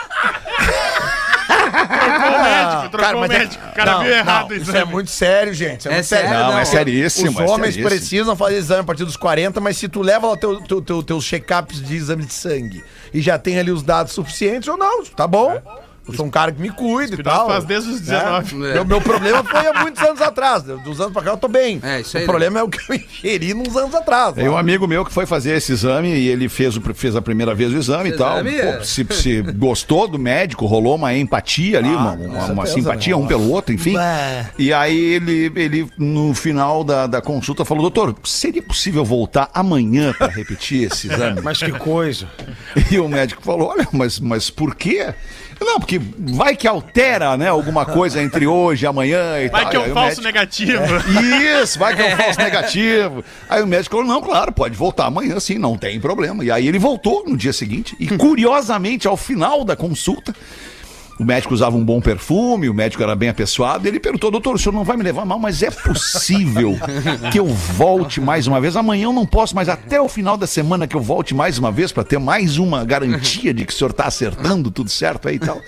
[2.47, 3.67] Trocou o médico, trocou Cara, o é- médico.
[3.69, 4.63] O cara não, viu errado não, isso.
[4.71, 5.81] isso é muito sério, gente.
[5.81, 6.31] Isso é, É muito sério.
[6.31, 6.59] Não, não.
[6.59, 7.31] é seríssimo.
[7.31, 7.89] Os é homens seríssimo.
[7.89, 11.03] precisam fazer exame a partir dos 40, mas se tu leva lá teu, teu, teu,
[11.03, 12.83] teus check-ups de exame de sangue
[13.13, 15.61] e já tem ali os dados suficientes, ou não, tá bom.
[16.09, 17.49] Eu sou um cara que me cuida e tal.
[17.49, 18.55] faz desde os 19.
[18.55, 18.75] É.
[18.75, 20.63] Meu, meu problema foi há muitos anos atrás.
[20.63, 21.81] Dos anos pra cá eu tô bem.
[21.83, 24.35] É, isso aí, o problema é o que eu ingeri nos anos atrás.
[24.35, 27.23] Tem um amigo meu que foi fazer esse exame e ele fez, o- fez a
[27.23, 28.35] primeira vez o exame e tal.
[28.37, 32.45] exame é- Pô, se, se gostou do médico, rolou uma empatia ali, uma, uma- uma
[32.67, 33.23] certeza, simpatia né?
[33.23, 33.95] um pelo outro, enfim.
[33.95, 34.51] Bah.
[34.59, 40.13] E aí ele, ele, no final da, da consulta, falou: Doutor, seria possível voltar amanhã
[40.17, 41.41] para repetir esse exame?
[41.43, 42.29] Mas que coisa.
[42.93, 45.13] E o médico falou: Olha, mas, mas por quê?
[45.61, 49.71] Não, porque vai que altera, né, alguma coisa entre hoje e amanhã e Vai tal.
[49.71, 50.83] que é um o falso médico- negativo.
[51.63, 53.25] isso, vai que é um falso negativo.
[53.49, 56.45] Aí o médico falou: não, claro, pode voltar amanhã sim, não tem problema.
[56.45, 57.97] E aí ele voltou no dia seguinte.
[57.99, 60.35] E curiosamente, ao final da consulta,
[61.19, 63.89] o médico usava um bom perfume, o médico era bem apessoado.
[63.89, 66.77] Ele perguntou: doutor, o senhor não vai me levar mal, mas é possível
[67.33, 68.77] que eu volte mais uma vez?
[68.77, 71.73] Amanhã eu não posso, mas até o final da semana que eu volte mais uma
[71.73, 75.37] vez para ter mais uma garantia de que o senhor está acertando tudo certo aí
[75.37, 75.61] e tal.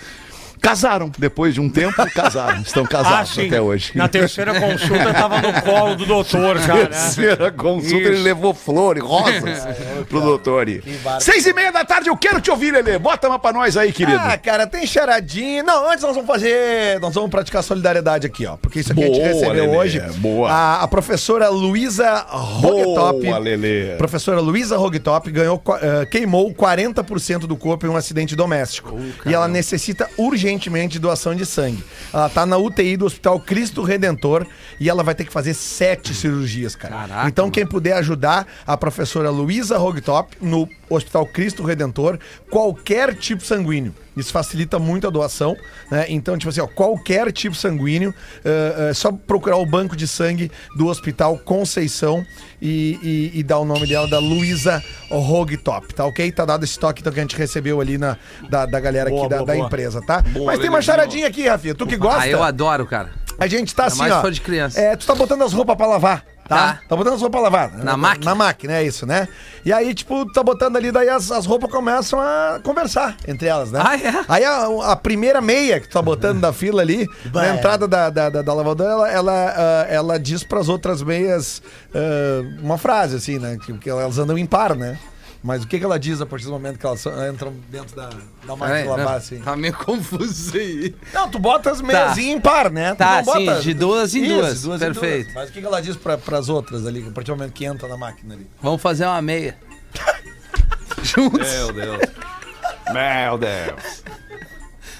[0.60, 2.60] Casaram, depois de um tempo, casaram.
[2.60, 3.92] Estão casados até hoje.
[3.94, 6.86] Na terceira consulta eu tava no colo do doutor já, né?
[6.86, 8.08] terceira consulta, Isso.
[8.08, 9.66] ele levou flores, rosas
[10.08, 10.66] pro doutor.
[10.66, 10.82] aí.
[11.20, 12.98] Seis e meia da tarde, eu quero te ouvir, Lelê.
[12.98, 14.18] Bota uma pra nós aí, querido.
[14.20, 15.62] Ah, cara, tem charadinha.
[15.62, 16.98] Não, antes nós vamos fazer.
[17.00, 18.56] Nós vamos praticar solidariedade aqui, ó.
[18.56, 20.00] Porque isso aqui a gente Boa, recebeu Lelê, hoje.
[20.16, 20.50] boa.
[20.50, 23.24] A, a professora Luísa Rogetop.
[23.24, 23.96] Boa, Lelê.
[23.96, 28.98] Professora Luísa Rogetop ganhou, eh, queimou 40% do corpo em um acidente doméstico.
[29.24, 30.47] e ela necessita urgentemente
[30.88, 31.82] de doação de sangue.
[32.12, 34.46] Ela tá na UTI do Hospital Cristo Redentor
[34.78, 36.94] e ela vai ter que fazer sete cirurgias, cara.
[36.94, 42.18] Caraca, então, quem puder ajudar a professora Luísa Rogetop no Hospital Cristo Redentor,
[42.50, 43.94] qualquer tipo sanguíneo.
[44.16, 45.56] Isso facilita muito a doação,
[45.90, 46.06] né?
[46.08, 48.12] Então, tipo assim, ó, qualquer tipo sanguíneo,
[48.88, 52.24] é só procurar o banco de sangue do Hospital Conceição
[52.60, 52.98] e,
[53.34, 56.32] e- e dar o nome dela, da Luísa Rogtop, tá ok?
[56.32, 58.16] Tá dado esse toque então, que a gente recebeu ali na,
[58.50, 59.66] da, da galera Boa, aqui da, boa, da boa.
[59.66, 60.24] empresa, tá?
[60.44, 61.74] Mas tem uma charadinha aqui, Rafinha.
[61.74, 62.22] Tu que gosta?
[62.22, 63.10] Ah, eu adoro, cara.
[63.38, 64.16] A gente tá Ainda assim, mais ó.
[64.16, 64.80] se for de criança.
[64.80, 66.24] É, tu tá botando as roupas pra lavar.
[66.48, 66.80] Tá.
[66.88, 67.84] Tá botando as roupas lavadas.
[67.84, 68.24] Na máquina.
[68.24, 69.28] Na máquina, é isso, né?
[69.64, 73.70] E aí, tipo, tá botando ali, daí as, as roupas começam a conversar entre elas,
[73.70, 73.80] né?
[73.84, 74.24] Ah, é?
[74.26, 78.08] Aí a, a primeira meia que tu tá botando da fila ali, na entrada da,
[78.08, 81.60] da, da, da lavadora, ela, ela, ah, ela diz pras outras meias
[81.94, 83.58] ah, uma frase, assim, né?
[83.64, 84.98] Que, que elas andam em par, né?
[85.42, 88.08] Mas o que, que ela diz a partir do momento que elas entram dentro da,
[88.44, 89.38] da máquina de lavar, não, assim?
[89.38, 90.94] Tá meio confuso isso aí.
[91.14, 92.92] Não, tu bota as meias em par, né?
[92.94, 94.82] Tu Tá, bota- sim, de duas em Isso, duas.
[94.82, 95.30] em Perfeito.
[95.34, 97.64] Mas o que, que ela diz pra, pras outras ali, a partir do momento que
[97.64, 98.46] entra na máquina ali?
[98.60, 99.56] Vamos fazer uma meia.
[101.02, 101.48] Juntos.
[101.48, 102.00] Meu Deus.
[102.92, 104.02] Meu Deus.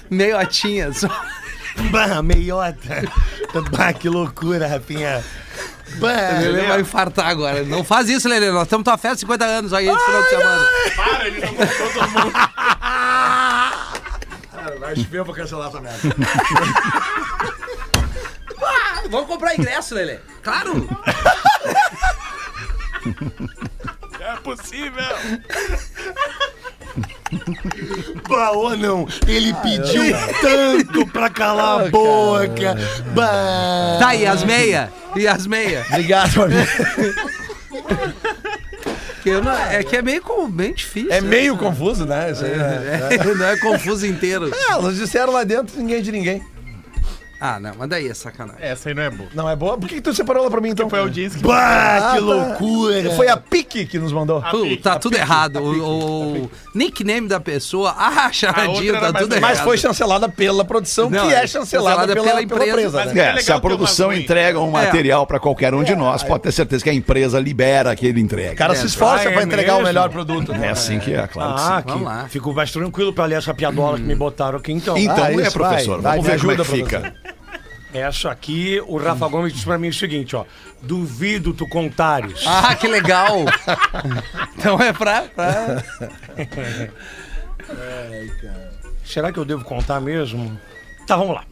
[0.09, 1.07] Meiotinha só.
[1.91, 3.03] Bah, meiota.
[3.71, 5.23] bah, que loucura, Rafinha.
[5.99, 7.63] Bah, Lelê vai infartar agora.
[7.63, 8.51] Não faz isso, Lelê.
[8.51, 10.67] Nós estamos tua festa de 50 anos aí esse final de semana.
[10.95, 12.31] Para, ele não contou todo mundo.
[14.79, 15.99] Vai chover pra cancelar essa merda.
[19.09, 20.19] Vamos comprar ingresso, Lelê.
[20.43, 20.87] Claro.
[24.19, 25.03] É possível.
[28.27, 29.07] Bah, ou não.
[29.27, 30.03] Ele pediu
[30.41, 32.75] tanto pra calar a boca.
[33.13, 33.97] Bah.
[33.99, 34.91] Tá, e as meia?
[35.15, 35.85] E as meia?
[35.89, 36.67] Obrigado, amigo.
[39.21, 41.11] Que eu não- é que é meio, com- bem difícil.
[41.11, 41.27] É né?
[41.27, 42.31] meio confuso, né?
[42.31, 43.09] Isso aí, né?
[43.11, 44.49] É, não é confuso inteiro.
[44.53, 46.41] É, elas disseram lá dentro ninguém de ninguém.
[47.41, 48.61] Ah, não, mas daí é sacanagem.
[48.61, 49.29] Essa aí não é boa.
[49.33, 49.77] Não é boa?
[49.77, 50.89] Por que, que tu separou ela pra mim então?
[50.89, 52.25] Foi a audiência que Bah, Ah, que tá.
[52.25, 53.09] loucura.
[53.11, 54.39] Foi a Pique que nos mandou.
[54.39, 55.57] A Pô, pique, tá a tudo pique, errado.
[55.57, 59.41] a O, pique, o- a nickname da pessoa, a charadinha, tá tudo errado.
[59.41, 62.69] Mas foi chancelada pela produção, Não, que é é chancelada chancelada pela, pela pela empresa.
[62.71, 63.21] empresa, Mas né?
[63.21, 64.71] é É, legal se a ter produção entrega um É.
[64.85, 68.51] material pra qualquer um de nós, pode ter certeza que a empresa libera aquele entrega.
[68.53, 69.87] O cara se esforça Ah, é pra entregar o mesmo?
[69.87, 70.51] melhor produto.
[70.53, 70.69] É né?
[70.71, 71.83] assim que é, claro que Ah, sim.
[71.87, 72.27] Vamos que lá.
[72.29, 74.97] fico mais tranquilo pra ler essa piadola que me botaram aqui, então.
[74.97, 77.28] Então, Ah, é, isso, professor, vai, vamos vai, ver me como é que ajuda, fica.
[77.93, 80.45] Essa aqui, o Rafa Gomes disse pra mim o seguinte, ó.
[80.81, 82.43] Duvido tu contares.
[82.45, 83.45] Ah, que legal!
[84.57, 85.23] então é pra.
[85.23, 85.83] pra...
[89.03, 90.59] Será que eu devo contar mesmo?
[91.07, 91.43] Tá, vamos lá.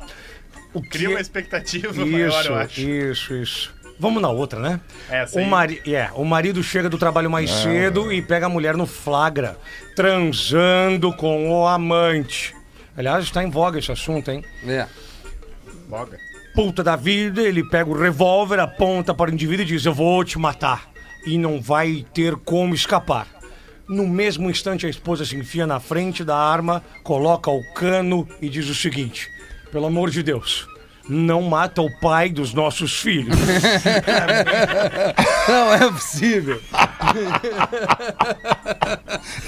[0.74, 0.90] O que...
[0.90, 2.82] Cria uma expectativa maior, Isso, eu acho.
[2.82, 3.78] isso, isso.
[4.00, 4.80] Vamos na outra, né?
[5.10, 5.50] Essa o, aí.
[5.50, 5.82] mari...
[5.88, 9.58] é, o marido chega do trabalho mais cedo e pega a mulher no flagra,
[9.96, 12.56] transando com o amante.
[12.96, 14.44] Aliás, está em voga esse assunto, hein?
[14.68, 14.86] É.
[15.88, 16.20] Boga.
[16.58, 20.24] Puta da vida, ele pega o revólver, aponta para o indivíduo e diz: Eu vou
[20.24, 20.90] te matar.
[21.24, 23.28] E não vai ter como escapar.
[23.88, 28.50] No mesmo instante, a esposa se enfia na frente da arma, coloca o cano e
[28.50, 29.30] diz o seguinte:
[29.72, 30.68] Pelo amor de Deus,
[31.10, 33.36] não mata o pai dos nossos filhos.
[35.48, 36.62] Não é possível.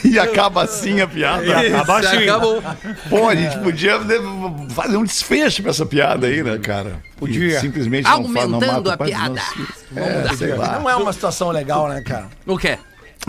[0.04, 1.60] E acaba assim a piada.
[1.60, 2.24] acaba Isso, assim.
[2.24, 2.64] Acabou.
[3.10, 4.00] Pô, a gente podia
[4.70, 7.02] fazer um desfecho pra essa piada aí, né, cara?
[7.18, 7.58] Podia.
[7.58, 9.30] E Simplesmente não fa- não Aumentando mata o a piada.
[9.30, 9.70] nossos filhos.
[9.96, 10.80] É, sei lá.
[10.80, 12.28] Não é uma situação legal, né, cara?
[12.48, 12.78] O quê?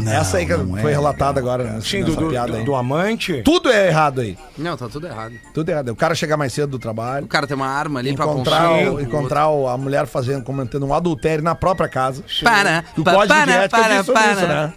[0.07, 1.81] Essa aí que não foi é relatada agora, né?
[1.83, 2.65] Sim, do, do, piada aí.
[2.65, 3.43] do amante.
[3.43, 4.39] Tudo é errado aí.
[4.57, 5.35] Não, tá tudo errado.
[5.53, 5.89] Tudo é errado.
[5.91, 8.65] O cara chegar mais cedo do trabalho, O cara tem uma arma ali pra encontrar,
[8.67, 8.93] apontar.
[8.95, 12.25] o- encontrar o- a mulher fazendo, cometendo um adultério na própria casa.
[12.43, 14.33] Para, o pa- código de para, ética para, sobre para.
[14.33, 14.73] isso, né?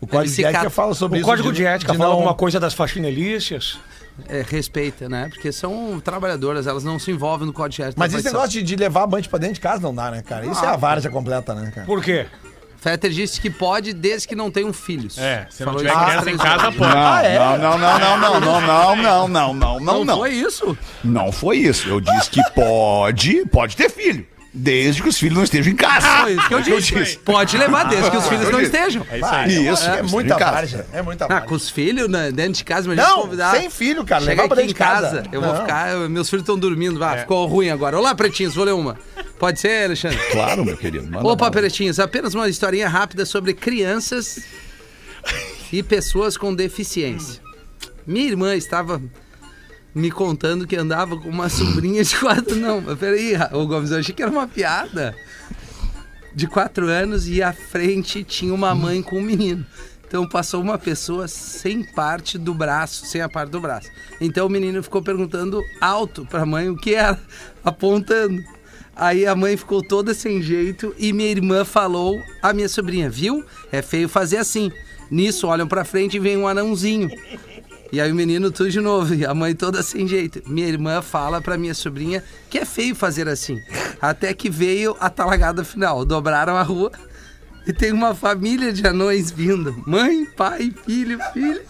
[0.00, 1.28] O código de ética fala sobre O isso.
[1.28, 3.78] código de ética de fala não- alguma coisa das faxinelícias?
[4.28, 5.28] É, respeita, né?
[5.32, 7.96] Porque são trabalhadoras, elas não se envolvem no código de ética.
[7.98, 10.44] Mas esse negócio de, de levar amante pra dentro de casa não dá, né, cara?
[10.46, 11.86] Isso é a várzea completa, né, cara?
[11.86, 12.26] Por quê?
[12.80, 15.18] Fetter disse que pode desde que não tenham filhos.
[15.18, 16.94] É, se não tiver criança em casa, pode.
[16.94, 17.38] Não, é?
[17.38, 20.16] não, não, não, não, não, não, não, não, não, não, não, não.
[20.18, 20.78] Foi isso?
[21.04, 21.88] Não foi isso.
[21.88, 24.26] Eu disse que pode, pode ter filho.
[24.52, 26.08] Desde que os filhos não estejam em casa.
[26.22, 27.18] Foi isso que eu disse.
[27.18, 28.74] Pode levar desde que os filhos eu não disse.
[28.76, 29.06] estejam.
[29.08, 29.48] É isso aí.
[29.68, 30.52] Isso, É, estejam muita em casa.
[30.52, 30.86] várzea.
[30.92, 31.48] É muita Ah, várzea.
[31.48, 33.50] com os filhos né, dentro de casa, mas a gente Não, convidar.
[33.52, 34.22] sem filho, cara.
[34.24, 35.16] Chega Levar pra aqui dentro em de casa.
[35.18, 35.60] casa, eu vou Não.
[35.60, 35.94] ficar.
[36.08, 37.04] Meus filhos estão dormindo.
[37.04, 37.96] Ah, ficou ruim agora.
[37.96, 38.96] Olá, pretinhos, vou ler uma.
[39.40, 40.18] Pode ser, Alexandre?
[40.30, 41.06] Claro, meu querido.
[41.06, 41.50] manda Opa, bala.
[41.50, 44.44] pretinhos, apenas uma historinha rápida sobre crianças
[45.72, 47.40] e pessoas com deficiência.
[48.06, 49.00] Minha irmã estava
[49.94, 52.54] me contando que andava com uma sobrinha de quatro.
[52.54, 55.16] Não, mas peraí, ô Gomes, eu achei que era uma piada.
[56.34, 59.64] De quatro anos e à frente tinha uma mãe com um menino.
[60.06, 63.88] Então passou uma pessoa sem parte do braço, sem a parte do braço.
[64.20, 67.18] Então o menino ficou perguntando alto pra mãe o que era,
[67.64, 68.44] apontando.
[69.00, 73.42] Aí a mãe ficou toda sem jeito e minha irmã falou à minha sobrinha, viu?
[73.72, 74.70] É feio fazer assim.
[75.10, 77.08] Nisso olham pra frente e vem um anãozinho.
[77.90, 80.42] E aí o menino tudo de novo, e a mãe toda sem jeito.
[80.46, 83.58] Minha irmã fala pra minha sobrinha que é feio fazer assim.
[84.02, 86.04] Até que veio a talagada final.
[86.04, 86.92] Dobraram a rua
[87.66, 89.82] e tem uma família de anões vindo.
[89.86, 91.62] Mãe, pai, filho, filha.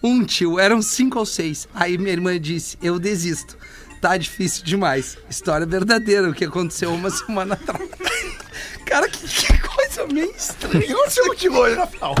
[0.00, 1.66] Um tio, eram cinco ou seis.
[1.74, 3.58] Aí minha irmã disse, eu desisto.
[4.00, 5.18] Tá difícil demais.
[5.28, 7.88] História verdadeira, o que aconteceu uma semana atrás.
[8.84, 10.78] Cara, que, que coisa meio estranha.
[10.78, 12.14] O que aconteceu contigo hoje, Rafael?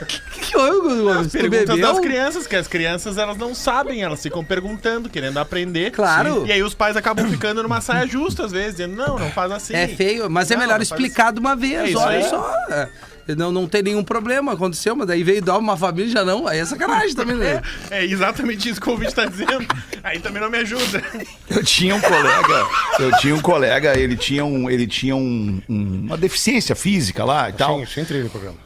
[0.00, 1.32] O que, que houve, Gomes?
[1.32, 5.90] Tu Perguntas das crianças, que as crianças elas não sabem, elas ficam perguntando, querendo aprender.
[5.90, 6.46] Claro.
[6.46, 9.52] E aí os pais acabam ficando numa saia justa, às vezes, dizendo, não, não faz
[9.52, 9.74] assim.
[9.74, 11.92] É feio, mas é Não, melhor não faz explicar de uma vez.
[11.92, 12.24] É olha aí.
[12.24, 12.50] só.
[12.70, 12.88] é.
[13.36, 16.48] Não, não tem nenhum problema, aconteceu, mas daí veio dar uma família já não.
[16.48, 17.60] Aí é sacanagem também, né?
[17.90, 19.66] É exatamente isso que o ouvinte tá dizendo.
[20.02, 21.02] Aí também não me ajuda.
[21.50, 22.66] Eu tinha um colega,
[22.98, 27.52] eu tinha um colega, ele tinha, um, ele tinha um- uma deficiência física lá e
[27.52, 27.80] tal.
[27.80, 28.56] Sim, sem trilha o programa.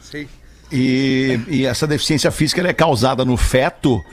[0.71, 4.03] E, e essa deficiência física ela é causada no feto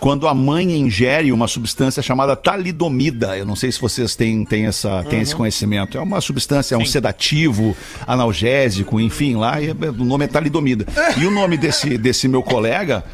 [0.00, 3.36] quando a mãe ingere uma substância chamada talidomida.
[3.36, 5.98] Eu não sei se vocês têm, têm, essa, têm esse conhecimento.
[5.98, 10.86] É uma substância, é um sedativo, analgésico, enfim, lá, e, o nome é talidomida.
[11.18, 13.04] E o nome desse, desse meu colega.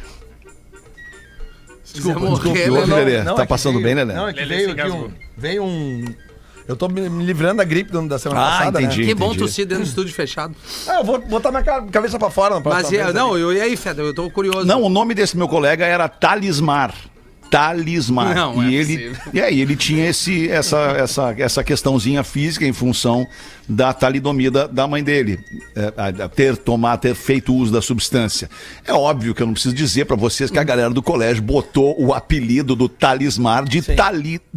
[1.93, 3.17] Desculpa, desculpa, morrer, ouve, Lelê.
[3.17, 3.35] Lelê.
[3.35, 4.13] Tá é passando bem, Lelê?
[4.13, 6.05] Não, é que Lelê veio um, veio um...
[6.67, 9.01] Eu tô me me livrando da gripe do- da semana Ah, passada, entendi.
[9.01, 9.07] né?
[9.07, 10.53] Que bom tossir dentro do estúdio fechado.
[10.87, 13.61] Ah, eu vou botar minha ca- cabeça pra fora Mas e, vez não, eu, e
[13.61, 14.01] aí, Feda?
[14.01, 14.65] Eu tô curioso.
[14.65, 16.93] Não, o nome desse meu colega era Talismar.
[17.49, 18.35] Talismar.
[18.35, 19.31] Não, e é ele, possível.
[19.33, 23.25] e aí ele tinha esse, essa, essa, essa questãozinha física em função
[23.69, 25.39] da talidomida da mãe dele,
[25.75, 28.49] é, a- ter tomado, ter feito uso da substância.
[28.85, 31.95] É óbvio que eu não preciso dizer pra vocês que a galera do colégio botou
[32.01, 34.47] o apelido do Talismar de talidomida.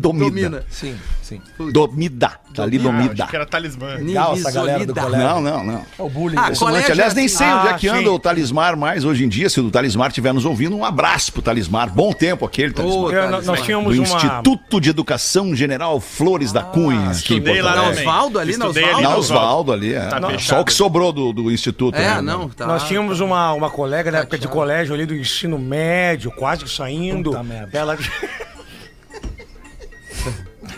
[0.51, 0.65] Domina.
[0.71, 1.41] Sim, sim.
[1.73, 2.39] Domida.
[2.53, 3.23] Ah, Talidomida.
[3.23, 3.95] acho que era talismã.
[3.95, 5.27] Legal essa galera do colégio.
[5.29, 5.79] Não, não, não.
[5.99, 6.37] É o bullying.
[6.37, 6.57] Ah, né?
[6.57, 7.37] Colégio Aliás, é nem assim.
[7.37, 8.09] sei onde é Ah, que anda sim.
[8.09, 9.49] o Talismar mais hoje em dia.
[9.49, 11.91] Se o Talismar estiver nos ouvindo, um abraço pro Talismar.
[11.93, 13.13] Bom tempo aquele Talismar.
[13.15, 13.65] Eu- tá, nós- nós tá.
[13.65, 14.17] tínhamos do uma...
[14.17, 17.13] Instituto de Educação General Flores da Cunha.
[17.13, 17.91] estudei lá também.
[18.01, 19.03] Osvaldo ali, na Estudei Osvaldo?
[19.03, 20.07] Na na Osvaldo ali, é.
[20.07, 20.21] Tá.
[20.39, 21.95] Só o que sobrou do, do Instituto.
[21.97, 22.21] É, né?
[22.21, 22.67] não, tá.
[22.67, 26.71] Nós tínhamos uma, uma colega da época de colégio ali do ensino médio, quase que
[26.71, 27.31] saindo.
[27.31, 27.79] Puta merda.
[27.79, 27.97] Ela?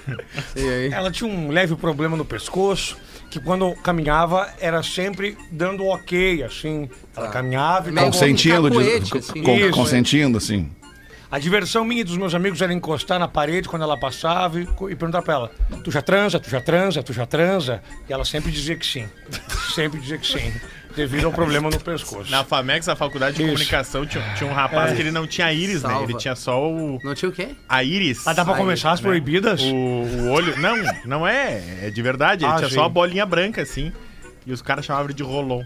[0.92, 2.96] ela tinha um leve problema no pescoço,
[3.30, 6.88] que quando caminhava era sempre dando ok, assim.
[7.16, 9.42] Ela caminhava e Consentindo, de- cacuete, co- assim.
[9.42, 9.70] con- Isso.
[9.72, 10.70] consentindo, assim.
[11.30, 14.66] A diversão minha e dos meus amigos era encostar na parede quando ela passava e,
[14.66, 15.50] co- e perguntar pra ela:
[15.82, 17.82] Tu já transa, tu já transa, tu já transa?
[18.06, 19.08] E ela sempre dizia que sim.
[19.74, 20.52] sempre dizia que sim.
[20.94, 22.30] Devido ao problema no pescoço.
[22.30, 23.50] Na FAMEX, a faculdade de Isso.
[23.52, 25.88] comunicação, tinha, tinha um rapaz que ele não tinha íris, né?
[25.90, 26.04] Salva.
[26.04, 26.98] Ele tinha só o.
[27.02, 27.48] Não tinha o quê?
[27.68, 28.26] A íris.
[28.26, 29.06] Ah, dá pra começar as né?
[29.08, 29.60] proibidas?
[29.62, 30.58] O, o olho.
[30.58, 31.62] Não, não é.
[31.82, 32.44] É de verdade.
[32.44, 32.74] Ele Ah, tinha sim.
[32.74, 33.92] só a bolinha branca, assim.
[34.46, 35.62] E os caras chamavam ele de rolon.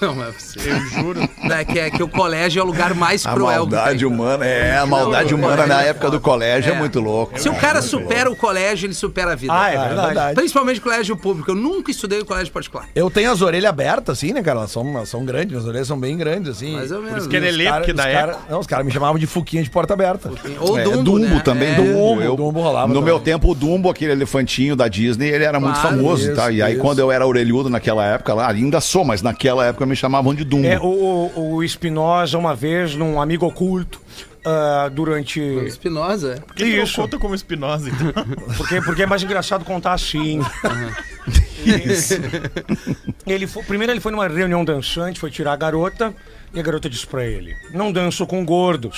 [0.00, 0.74] Não é possível.
[0.76, 1.28] Eu juro.
[1.50, 4.06] É que, é que o colégio é o lugar mais A cruel que maldade tem.
[4.06, 6.78] humana, é, a maldade Não, humana é, na é época do colégio é, É.
[6.78, 7.38] muito louco.
[7.40, 9.52] Se o cara supera o colégio, ele supera a vida.
[9.54, 10.34] Ah, é é verdade.
[10.34, 11.50] Principalmente colégio público.
[11.50, 12.86] Eu nunca estudei em colégio particular.
[12.94, 14.58] Eu tenho as orelhas abertas, assim, né, cara?
[14.60, 16.74] Elas são, elas são grandes, minhas orelhas são bem grandes, assim.
[16.74, 17.20] Mais ou Por menos.
[17.20, 18.38] isso que ele é Os lê, cara- porque da cara- época.
[18.50, 20.30] Não, os caras me chamavam de fuquinha de porta aberta.
[20.60, 21.40] Ou É, Dumbo, Dumbo né?
[21.44, 21.74] também, É.
[21.74, 22.22] Dumbo.
[22.22, 23.04] Eu- Dumbo rolava no também.
[23.06, 26.50] meu tempo, o Dumbo, aquele elefantinho da Disney, ele era muito Claro, famoso, tá?
[26.50, 29.96] E aí, quando eu era orelhudo naquela época lá, ainda sou, mas naquela época me
[29.96, 30.66] chamavam de Dumbo.
[30.66, 34.00] É, o, o, Espinosa, uma vez, num amigo oculto,
[34.44, 35.40] ah, durante.
[35.40, 36.42] Espinosa.
[36.46, 37.00] Por que tu não Isso.
[37.00, 38.12] conta como espinosa, então?
[38.56, 40.40] Porque, porque é mais engraçado contar assim.
[41.64, 42.14] Isso.
[43.26, 46.14] Ele foi- primeiro ele foi numa reunião dançante, foi tirar a garota,
[46.54, 48.96] e a garota disse pra ele: Não danço com gordos,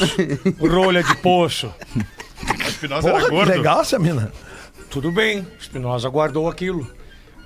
[0.61, 1.73] rolha de poço.
[2.47, 3.51] A espinosa Porra, era que gordo.
[3.51, 4.31] legal essa mina.
[4.91, 6.89] Tudo bem, Espinosa guardou aquilo.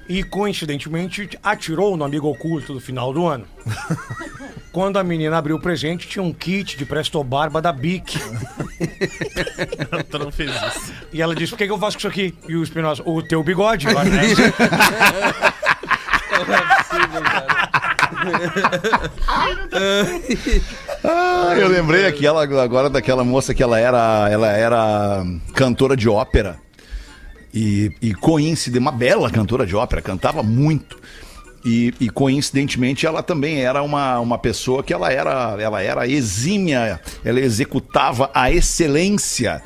[0.09, 3.47] E coincidentemente atirou no amigo oculto do final do ano.
[4.73, 8.19] Quando a menina abriu o presente, tinha um kit de Presto Barba da Bic.
[10.11, 10.95] Tu não fez isso.
[11.13, 12.35] E ela disse: Por que, que eu faço com isso aqui?
[12.49, 13.87] E o Espinosa: O teu bigode.
[13.87, 13.93] Né?
[21.05, 26.57] Ah, eu lembrei aquela, agora daquela moça que ela era, ela era cantora de ópera.
[27.53, 30.99] E, e coincide, uma bela cantora de ópera, cantava muito.
[31.65, 37.01] E, e, coincidentemente ela também era uma, uma pessoa que ela era, ela era exímia,
[37.25, 39.63] ela executava a excelência.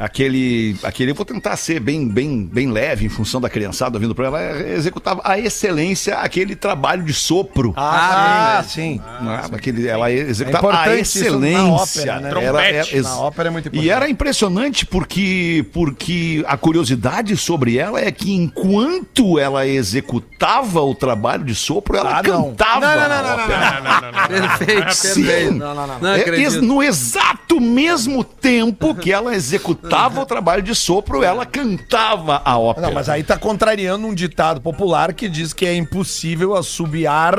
[0.00, 4.14] Aquele, aquele, eu vou tentar ser bem, bem, bem leve em função da criançada vindo
[4.14, 7.74] para ela, ela executava a excelência, aquele trabalho de sopro.
[7.76, 9.00] Ah, sim.
[9.20, 9.42] Né?
[9.52, 12.12] Aquele, ela executava É a importante isso na excelência.
[12.14, 12.44] ópera, né?
[12.44, 13.86] Ela é- ex- Na ópera é muito importante.
[13.86, 20.94] E era impressionante porque, porque a curiosidade sobre ela é que enquanto ela executava o
[20.94, 22.50] trabalho de sopro, ela Ah, não.
[22.50, 22.80] cantava.
[22.80, 23.60] Não, não, não, não, não, ópera.
[23.60, 24.28] Não, não, não, não.
[24.28, 25.24] Perfeito, Sim.
[25.24, 25.54] perfeito.
[25.56, 25.98] Não, não, não.
[26.00, 29.89] Não ex- no exato mesmo tempo que ela executava
[30.20, 32.86] o trabalho de sopro, ela cantava a ópera.
[32.88, 37.36] Não, mas aí tá contrariando um ditado popular que diz que é impossível assobiar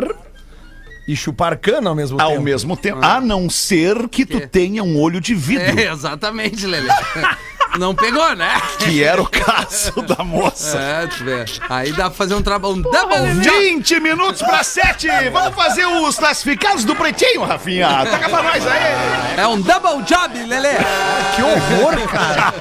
[1.08, 2.42] e chupar cana ao mesmo Ao tempo.
[2.44, 4.48] mesmo tempo, a não ser que tu É.
[4.48, 5.80] tenha um olho de vidro.
[5.80, 6.88] É, exatamente, Lelê.
[7.78, 8.62] Não pegou, né?
[8.80, 10.78] Que era o caso da moça.
[10.78, 11.46] É, tu vê.
[11.70, 13.58] Aí dá pra fazer um trabalho, um double job.
[13.60, 15.08] 20 minutos pra 7.
[15.32, 17.88] Vamos fazer os classificados do Pretinho, Rafinha.
[18.10, 18.82] Taca pra nós aí.
[19.38, 20.76] É um double job, Lelê.
[21.36, 22.54] Que horror, cara.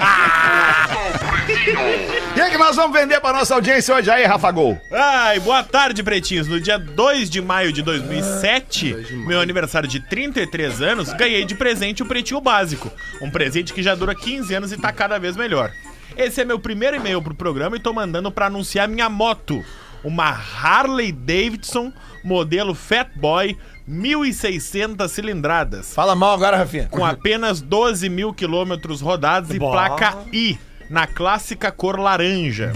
[2.50, 4.76] O que, que nós vamos vender pra nossa audiência hoje aí, Rafa Gol?
[4.90, 6.48] Ai, boa tarde, pretinhos.
[6.48, 8.92] No dia 2 de maio de 2007,
[9.24, 12.90] meu aniversário de 33 anos, ganhei de presente o Pretinho Básico.
[13.22, 15.70] Um presente que já dura 15 anos e tá cada vez melhor.
[16.16, 19.64] Esse é meu primeiro e-mail pro programa e tô mandando pra anunciar minha moto.
[20.02, 21.92] Uma Harley Davidson,
[22.24, 23.56] modelo Fat Boy,
[23.88, 25.94] 1.600 cilindradas.
[25.94, 26.88] Fala mal agora, Rafinha.
[26.90, 29.70] Com apenas 12 mil quilômetros rodados e Bah.
[29.70, 30.58] placa I,
[30.90, 32.72] na clássica cor laranja.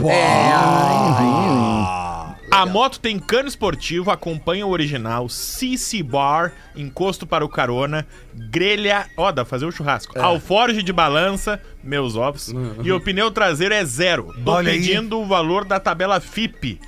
[2.51, 9.07] A moto tem cano esportivo, acompanha o original, CC Bar, encosto para o carona, grelha,
[9.17, 12.55] ó, dá pra fazer um churrasco, alforge de balança, meus ovos,
[12.85, 14.33] e o pneu traseiro é zero.
[14.45, 14.79] Tô Olha aí.
[14.79, 16.81] pedindo o valor da tabela FIP,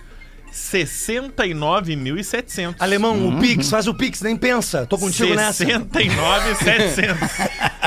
[0.53, 2.77] 69.700.
[2.79, 4.87] Alemão, o Pix, faz o Pix, nem pensa.
[4.87, 5.65] Tô contigo nessa.
[5.65, 7.19] 69,700.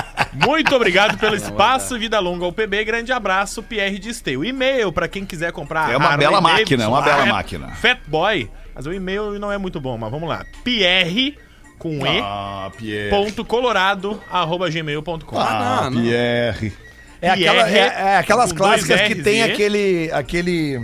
[0.34, 4.44] Muito obrigado pelo espaço, vida longa ao PB, grande abraço, Pierre de Esteio.
[4.46, 7.68] E-mail pra quem quiser comprar É uma Harley bela máquina, Davidson, uma bela Fat- máquina.
[7.70, 10.46] Fat Boy, mas o e-mail não é muito bom, mas vamos lá.
[10.64, 11.38] Pierre
[11.78, 13.10] com e Ah, Pierre.
[13.10, 15.40] ponto colorado arroba gmail.com.
[15.40, 16.02] Ah, não, não.
[16.04, 16.74] Pierre.
[17.22, 20.10] É, aquela, é, é aquelas clássicas que tem aquele.
[20.14, 20.80] aquele.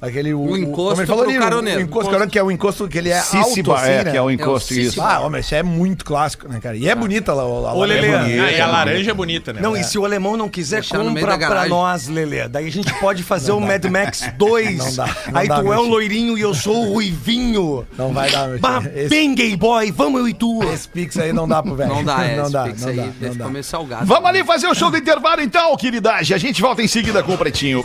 [0.00, 0.32] Aquele.
[0.32, 1.80] O, O encosto como ele falou ali, o- caroneiro.
[1.80, 4.10] O encosto, caroneiro, que é o encosto que ele é Cici alto, assim, é, né?
[4.10, 5.02] que é o encosto, É o isso.
[5.02, 6.74] Ah, homem, isso é muito clássico, né, cara?
[6.76, 7.42] E é bonita lá.
[7.42, 8.08] lá, Ô, lá Lelê.
[8.08, 8.50] é Ah, bonita.
[8.52, 9.60] e a laranja é bonita, né?
[9.60, 12.48] Não, e se o alemão não quiser, Deixar compra pra nós, Lelê.
[12.48, 14.78] Daí a gente pode fazer o Mad Max 2.
[14.78, 17.86] Não dá, não Aí dá, tu é o loirinho e eu sou o ruivinho.
[17.98, 18.82] Não vai dar, meu Bah.
[18.94, 20.62] Esse, bem gay boy, vamos eu e tu.
[20.72, 21.90] esse pix aí não dá pro velho.
[21.94, 22.36] Não dá, é.
[22.36, 24.00] Não dá, não dá, deve não dá.
[24.04, 26.34] Vamos ali fazer o show do intervalo então, queridagem.
[26.34, 27.84] A gente volta em seguida com o Pretinho.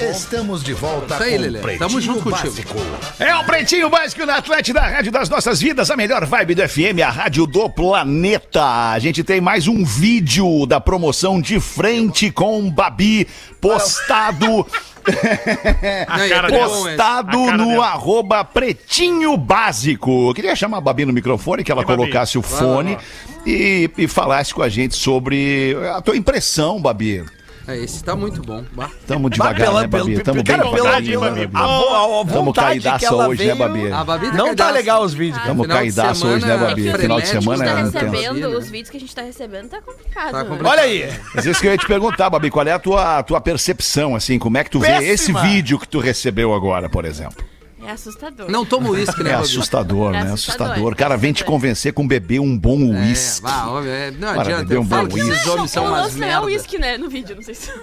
[0.00, 1.58] Estamos de volta Isso aí, com Lelê.
[1.58, 2.48] o Pretinho Tamo junto contigo.
[2.48, 2.74] Básico.
[3.18, 6.68] É o Pretinho Básico na Atlântida, a rádio das nossas vidas, a melhor vibe do
[6.68, 8.90] FM, a rádio do planeta.
[8.92, 13.26] A gente tem mais um vídeo da promoção de frente com Babi
[13.60, 14.66] postado.
[15.08, 16.68] É dela.
[16.68, 20.28] postado no arroba Pretinho Básico.
[20.28, 21.96] Eu queria chamar a Babi no microfone, que ela E, Babi?
[21.96, 22.98] colocasse o fone
[23.46, 27.24] e, e falasse com a gente sobre a tua impressão, Babi.
[27.68, 28.64] É, esse tá muito bom.
[28.72, 28.88] Bah.
[29.06, 30.22] Tamo devagar, né, Babi?
[30.22, 31.54] Tamo bem pela, devagarinho, pela, né, Babi?
[31.54, 33.54] a, a Tamo caidaça hoje, né.
[33.54, 33.92] Babi?
[33.92, 34.70] A Babi tá Não tá caidaça.
[34.70, 35.44] legal os vídeos.
[35.44, 36.88] Tamo caidaço hoje, né, Babi?
[36.88, 37.82] é Final de semana tá é né?
[37.82, 38.56] recebendo, Né?
[38.56, 40.30] os vídeos que a gente tá recebendo tá complicado.
[40.30, 40.48] Tá né?
[40.48, 40.72] complicado.
[40.72, 41.12] Olha aí.
[41.34, 44.38] Mas isso que eu ia te perguntar, Babi, qual é a tua, tua percepção, assim,
[44.38, 47.44] como é que tu vê esse vídeo que tu recebeu agora, por exemplo?
[47.88, 48.50] É assustador.
[48.50, 50.32] Não toma uísque, né, É assustador, É né?
[50.32, 50.92] assustador, Assustador.
[50.92, 53.40] O cara vem te convencer com beber um bom É, uísque.
[53.42, 54.62] vá, é, não Para, adianta.
[54.64, 55.48] beber um bom que esses uísque.
[55.48, 56.42] homens são o umas lance não é merda.
[56.42, 56.98] o uísque, né?
[56.98, 57.70] No vídeo, não sei se.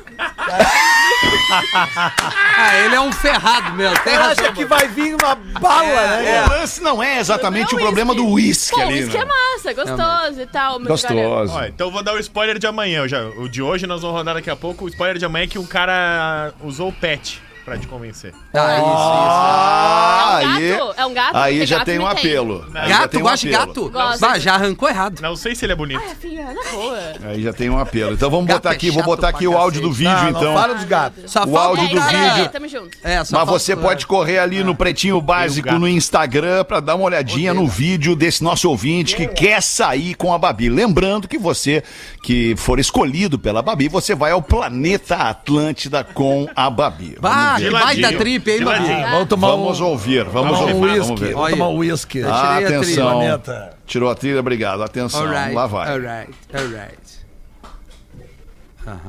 [2.57, 3.97] Ah, ele é um ferrado mesmo.
[4.03, 4.31] Tem razão.
[4.45, 6.45] acha que vai vir uma bala, né?
[6.45, 9.23] O lance não é exatamente o Não é problema do uísque o ali, uísque né?
[9.23, 10.79] é massa, é gostoso e tal.
[10.79, 11.53] Gostoso.
[11.53, 13.07] Ó, então eu vou dar o spoiler de amanhã.
[13.07, 14.85] Já, o de hoje nós vamos rodar daqui a pouco.
[14.85, 18.31] O spoiler de amanhã é que um cara usou o pet pra te convencer.
[18.53, 20.93] Ah, Ah, É um aí, gato?
[20.97, 21.35] É um gato?
[21.37, 22.55] aí Porque já gato tem um me apelo.
[22.67, 22.77] isso.
[22.77, 23.67] Aí já Gato, tem um gosta de apelo.
[23.67, 23.89] gato?
[23.89, 24.19] Gosto.
[24.19, 25.19] Bah, já arrancou errado.
[25.21, 26.01] Não sei se ele é bonito.
[26.05, 26.99] Ai, filha, na boa.
[27.25, 28.13] Aí já tem um apelo.
[28.13, 30.09] Então vamos Gato botar é aqui, vou chato botar aqui o áudio do cacete.
[30.09, 30.43] vídeo, Não, então.
[30.53, 31.31] não fala dos gatos.
[31.31, 32.49] Só O falta áudio É do isso vídeo.
[32.51, 32.97] tamo junto.
[33.03, 36.95] É, só Mas falta- você pode correr ali no Pretinho Básico no Instagram pra dar
[36.95, 40.69] uma olhadinha no vídeo desse nosso ouvinte que quer sair com a Babi.
[40.69, 41.83] Lembrando que você
[42.23, 47.17] que for escolhido pela Babi, você vai ao planeta Atlântida com a Babi.
[47.19, 48.87] Bah, Vamos que baita trip, hein, Babi?
[49.11, 51.25] Vamos tomar Vamos um, ouvir, vamos tomar um ouvir, vamos whisky.
[51.25, 51.33] ver.
[51.33, 52.19] Vamos tomar um whisky.
[52.19, 52.77] tirei a trilha.
[52.77, 53.11] Atenção.
[53.11, 53.77] Planeta.
[53.85, 54.83] Tirou a trilha, obrigado.
[54.83, 55.89] Atenção, Alright, lá vai.
[55.91, 57.15] alright, alright.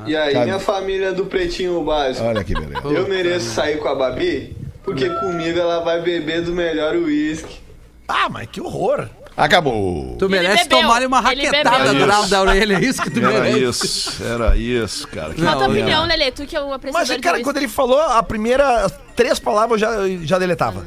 [0.07, 0.45] E aí, Cadê?
[0.45, 2.81] minha família do Pretinho Básico, Olha que beleza.
[2.87, 4.55] eu mereço sair com a Babi?
[4.83, 7.59] Porque comigo ela vai beber do melhor uísque.
[8.07, 9.07] Ah, mas que horror.
[9.37, 10.15] Acabou.
[10.17, 13.85] Tu merece bebeu, tomar uma raquetada lado da orelha, é isso que tu Era merece.
[13.85, 15.35] isso, era isso, cara.
[15.35, 16.31] Que Qual a tua opinião, Lelê?
[16.31, 19.37] Tu que é o apreciador Mas, de cara, quando ele falou a primeira as três
[19.37, 20.83] palavras, eu já, já deletava.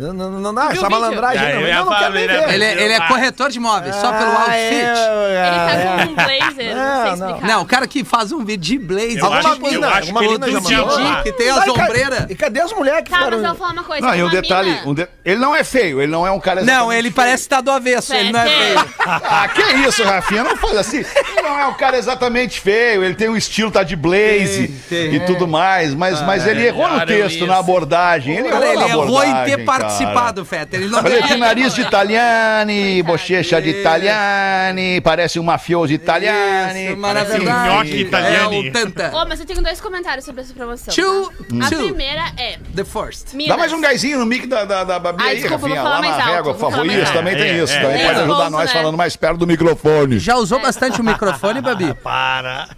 [0.00, 1.40] Não, não, não, não, essa malandragem.
[1.46, 2.54] Ah, não, eu eu não quero nem né, ver.
[2.54, 4.54] Ele, é- ele é corretor de imóveis, só pelo Ah, outfit.
[4.54, 6.04] é, Ele tá é.
[6.06, 7.46] com um blazer, não, Não, sei explicar.
[7.46, 9.22] Não, o cara que faz um vídeo de blazer.
[9.22, 10.98] Alguma acho que- eu mina, alguma mina já mandou.
[10.98, 12.26] Didi, que tem as e ombreiras.
[12.30, 14.06] E cadê as mulheres que Tá, mas eu vou falar uma coisa.
[14.06, 14.94] Não, e um detalhe, um
[15.24, 17.70] ele não é feio, ele não é um cara Não, exatamente ele parece estar do
[17.70, 18.90] avesso, ele não é feio.
[19.32, 20.44] Ah, que isso, Rafinha?
[20.44, 20.98] Não faz assim.
[20.98, 25.20] Ele não é um cara exatamente feio, ele tem um estilo, tá de blaze e
[25.26, 28.36] tudo mais, mas, mas ele errou no texto, na abordagem.
[28.36, 29.89] Ele errou ele na errou em abordagem, ter cara.
[29.98, 30.80] Participar do Fetter.
[30.80, 36.94] Ele não Olha aqui, nariz de italiani, bochecha de italiani, parece um mafioso italiani.
[36.94, 37.44] Verdade.
[37.44, 38.68] nhoque italiani.
[38.68, 39.10] É Tanta.
[39.16, 40.94] Ô, mas eu tenho dois comentários sobre essa promoção.
[40.94, 41.32] Two,
[41.62, 41.78] A two.
[41.78, 42.58] primeira é.
[42.74, 43.34] The first.
[43.34, 43.48] Minas.
[43.48, 45.90] Dá mais um gásinho no mic da, da, da Babi Ai, aí, desculpa, Rafinha, vou
[45.90, 46.86] falar lá na régua, por favor.
[46.86, 47.12] Isso, alto.
[47.12, 47.72] também tem É, isso.
[47.72, 48.06] é, Também é.
[48.06, 48.80] pode ajudar nós né?
[48.80, 50.18] falando mais perto do microfone.
[50.18, 51.94] Já usou bastante o microfone, Babi?
[52.02, 52.68] Para.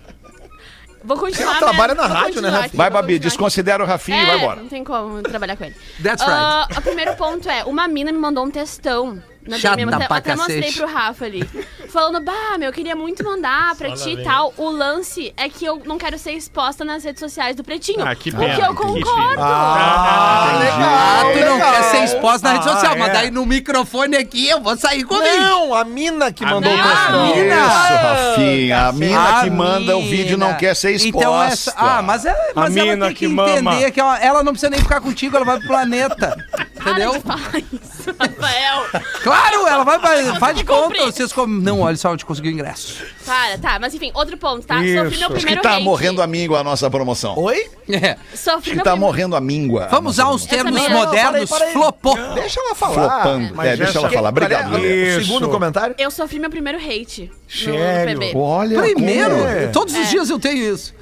[1.04, 1.50] Vou continuar.
[1.50, 2.66] Ela trabalha minha- na vou rádio, né, continuar Rafinha?
[2.66, 4.60] aqui, Vai, vou Babi, continuar desconsidera o Rafinha e É, vai embora.
[4.62, 5.74] Não tem como trabalhar com ele.
[6.02, 9.22] That's Ah, o primeiro ponto é: uma mina me mandou um textão.
[9.46, 11.42] Na Chata DM, até, pra até mostrei pro Rafa ali.
[11.88, 14.54] Falando, bah, meu, eu queria muito mandar pra ti e tal.
[14.56, 18.06] O lance é que eu não quero ser exposta nas redes sociais do Pretinho.
[18.06, 19.42] Ah, que o pena, que eu que concordo.
[19.42, 21.72] Ah, Ah, tu não legal.
[21.72, 22.98] quer ser exposta na rede Ah, social, é.
[22.98, 25.24] mas daí no microfone aqui eu vou sair comigo.
[25.36, 26.80] Não, a mina que A mandou o.
[26.80, 27.54] A mina.
[27.56, 27.94] Isso,
[28.38, 28.86] Rafinha.
[28.88, 31.18] A mina A que manda o vídeo não quer ser exposta.
[31.18, 33.90] Então essa, ah, mas, é, mas ela mina tem que, que entender mama.
[33.90, 36.36] que ela, ela não precisa nem ficar contigo, ela vai pro planeta.
[36.82, 37.20] Entendeu?
[37.20, 39.02] Para de falar isso, Rafael.
[39.22, 40.82] Claro, ela vai, vai faz de conta.
[40.82, 41.02] cumprir.
[41.02, 41.46] Vocês com...
[41.46, 43.02] Não, olha só onde conseguiu o ingresso.
[43.24, 44.74] Para, tá, mas enfim, outro ponto, tá?
[44.76, 44.96] Sofri Isso.
[45.00, 45.84] meu Acho Acho que primeiro tá hate.
[45.84, 47.38] morrendo a míngua a nossa promoção.
[47.38, 47.70] Oi?
[47.88, 48.16] É.
[48.34, 49.88] Sofri Acho que tá prim- morrendo a míngua.
[49.90, 50.90] Vamos usar uns termos não.
[50.90, 51.22] modernos.
[51.22, 51.72] Para aí, para aí.
[51.72, 52.16] Flopou.
[52.34, 53.22] Deixa ela falar.
[53.22, 53.54] Flopando.
[53.54, 54.28] Mas É, deixa ela falar.
[54.30, 54.76] Obrigado.
[54.76, 54.80] É
[55.18, 55.26] Isso.
[55.26, 55.94] segundo comentário?
[55.98, 57.30] Eu sofri meu primeiro hate.
[57.48, 58.14] Sério?
[58.14, 58.32] No PB.
[58.36, 58.80] Olha.
[58.82, 60.10] Primeiro, como- todos os É.
[60.10, 60.94] dias eu tenho isso.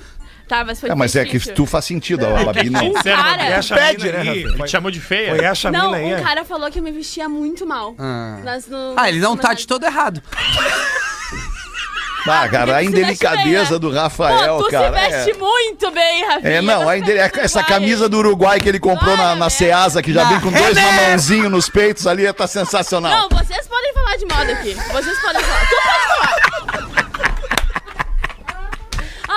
[0.51, 2.91] Tá, mas foi É, mas é que tu faz sentido, a Babi não.
[2.91, 3.43] Um Sério, cara...
[3.45, 4.39] Essa Pede, mina né, Rafa?
[4.41, 5.37] Ele te chamou de feia?
[5.37, 6.05] foi essa Não, mina aí.
[6.13, 6.21] um é?
[6.23, 7.95] cara falou que eu me vestia muito mal.
[7.97, 8.39] Ah.
[8.43, 10.21] Nas- no- Ah, ele não tá de todo errado.
[12.27, 13.79] Ah, cara, a indelicadeza né?
[13.79, 14.87] do Rafael, Pô, tu cara.
[14.93, 15.35] se veste é.
[15.35, 16.53] muito bem, Rafinha.
[16.53, 19.49] É, não, a essa camisa do Uruguai que ele comprou na, né?
[19.51, 23.29] Ceasa, que já Na vem com dois mamãozinhos nos peitos ali, tá sensacional.
[23.31, 24.75] Não, vocês podem falar de moda aqui.
[24.93, 25.61] Vocês podem falar.
[25.67, 26.50] Tu pode falar.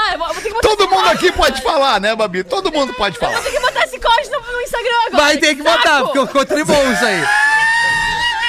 [0.06, 2.44] Ah, eu vou, eu vou ter que botar Todo mundo aqui pode falar, né, Babi?
[2.44, 3.40] Todo mundo pode falar.
[3.42, 5.24] Tem que botar esse corte no, no Instagram agora.
[5.24, 5.78] Vai ter que saco.
[5.78, 7.24] botar, porque ficou tribom isso aí.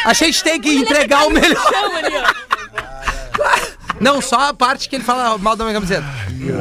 [0.05, 1.63] A gente tem que entregar o melhor.
[1.73, 3.75] Chama ali, ó.
[4.01, 6.05] Não, só a parte que ele fala mal da minha camiseta.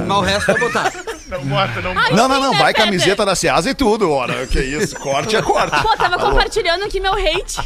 [0.07, 0.91] Mas o resto eu vou botar.
[1.27, 2.15] Não bota, não bota.
[2.15, 4.45] Não, não, não, vai camiseta da Ceasa e tudo, ora.
[4.47, 5.81] Que isso, corte é corte.
[5.81, 7.57] Pô, tava compartilhando aqui meu hate.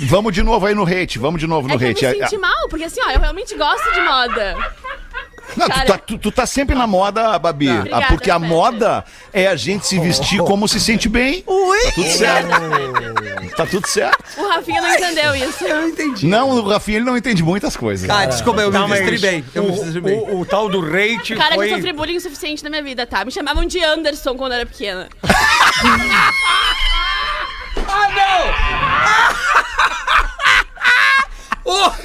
[0.00, 2.18] Vamos de novo aí no hate, vamos de novo no É que eu hate.
[2.20, 4.56] me senti mal, porque assim, ó, eu realmente gosto de moda.
[5.56, 5.86] Não, tu, Cara.
[5.86, 7.68] tá, tu- tu tá sempre na moda, Babi.
[7.68, 11.44] Ah, Obrigada, porque a moda é a gente se vestir como se sente bem.
[11.46, 11.78] Ui!
[11.84, 12.48] Tá tudo certo.
[13.56, 14.24] Tá tudo certo.
[14.36, 15.64] O Rafinha não entendeu isso.
[15.64, 16.26] Eu entendi.
[16.26, 18.08] Não, o Rafinha ele não entende muitas coisas.
[18.10, 19.44] Ah, desculpa, eu Não, me bem.
[19.54, 20.18] Eu me vestri o, bem.
[20.18, 21.70] o, o tal do rate Cara, foi...
[21.70, 23.24] eu sofri bullying o suficiente na minha vida, tá?
[23.24, 25.08] Me chamavam de Anderson quando eu era pequena.
[27.76, 27.78] Oh,
[28.14, 28.44] não,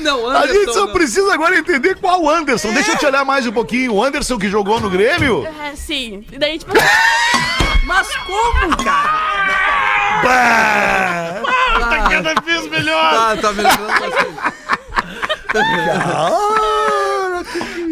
[0.09, 0.93] A Anderson, gente só não.
[0.93, 2.71] precisa agora entender qual Anderson.
[2.73, 3.93] Deixa eu te olhar mais um pouquinho.
[3.93, 5.45] O Anderson que jogou no Grêmio?
[5.45, 6.25] É, sim.
[6.31, 6.71] E daí, tipo,
[7.85, 9.19] Mas como, cara?
[11.79, 13.13] Tá cada vez melhor.
[13.13, 14.59] Ah, tá me lembrando bastante.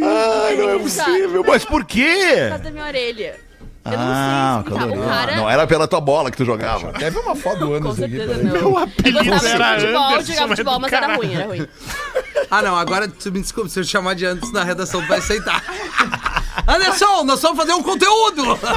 [0.03, 1.43] Ai, não é possível.
[1.47, 2.15] Mas por quê?
[2.31, 3.46] por causa da minha orelha.
[3.91, 4.85] Eu Ah, não sei explicar.
[4.87, 5.09] O calorão.
[5.09, 5.35] cara...
[5.37, 6.91] Não era pela tua bola que tu jogava.
[6.93, 8.17] Deve uma foto do Com Anderson aqui.
[8.43, 8.55] não.
[8.55, 11.67] Eu apelido gostava era de futebol, Anderson, jogava é futebol, mas era ruim, era ruim.
[12.49, 15.19] Ah, não, agora tu me desculpa, se eu chamar de Anderson na redação, tu vai
[15.19, 15.63] aceitar.
[16.67, 18.57] Anderson, nós vamos fazer um conteúdo!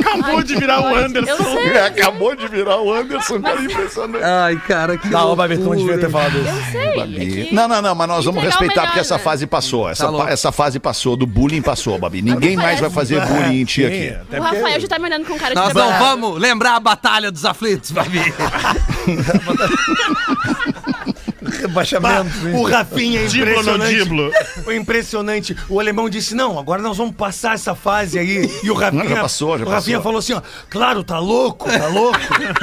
[0.00, 1.44] Acabou de virar o Eu Anderson.
[1.44, 4.24] sei, acabou de virar o Anderson, cara, impressionante.
[4.24, 6.48] Ai, cara, que Não, Babi, tu não devia ter falado isso.
[6.48, 7.00] eu sei.
[7.00, 7.06] é
[7.46, 9.88] que- Não, não, não, mas nós vamos respeitar melhor, porque essa fase passou.
[9.88, 12.22] Essa, Tá pa- essa fase passou, do bullying passou, Babi.
[12.22, 14.16] Ninguém mais vai fazer bullying em ti aqui.
[14.38, 17.30] O Rafael já tá me olhando com cara de Nós não vamos lembrar a Batalha
[17.32, 18.20] dos Aflitos, Babi.
[21.60, 22.30] Rebaixamento.
[22.54, 23.94] O Rafinha é Diblo impressionante.
[23.96, 24.30] diblo.
[24.64, 25.56] Foi impressionante.
[25.68, 28.50] O alemão disse: não, agora nós vamos passar essa fase aí.
[28.62, 29.04] E o Rafinha.
[29.04, 30.02] Não, já passou, já o Rafinha passou.
[30.02, 32.18] falou assim: ó, claro, tá louco, tá louco.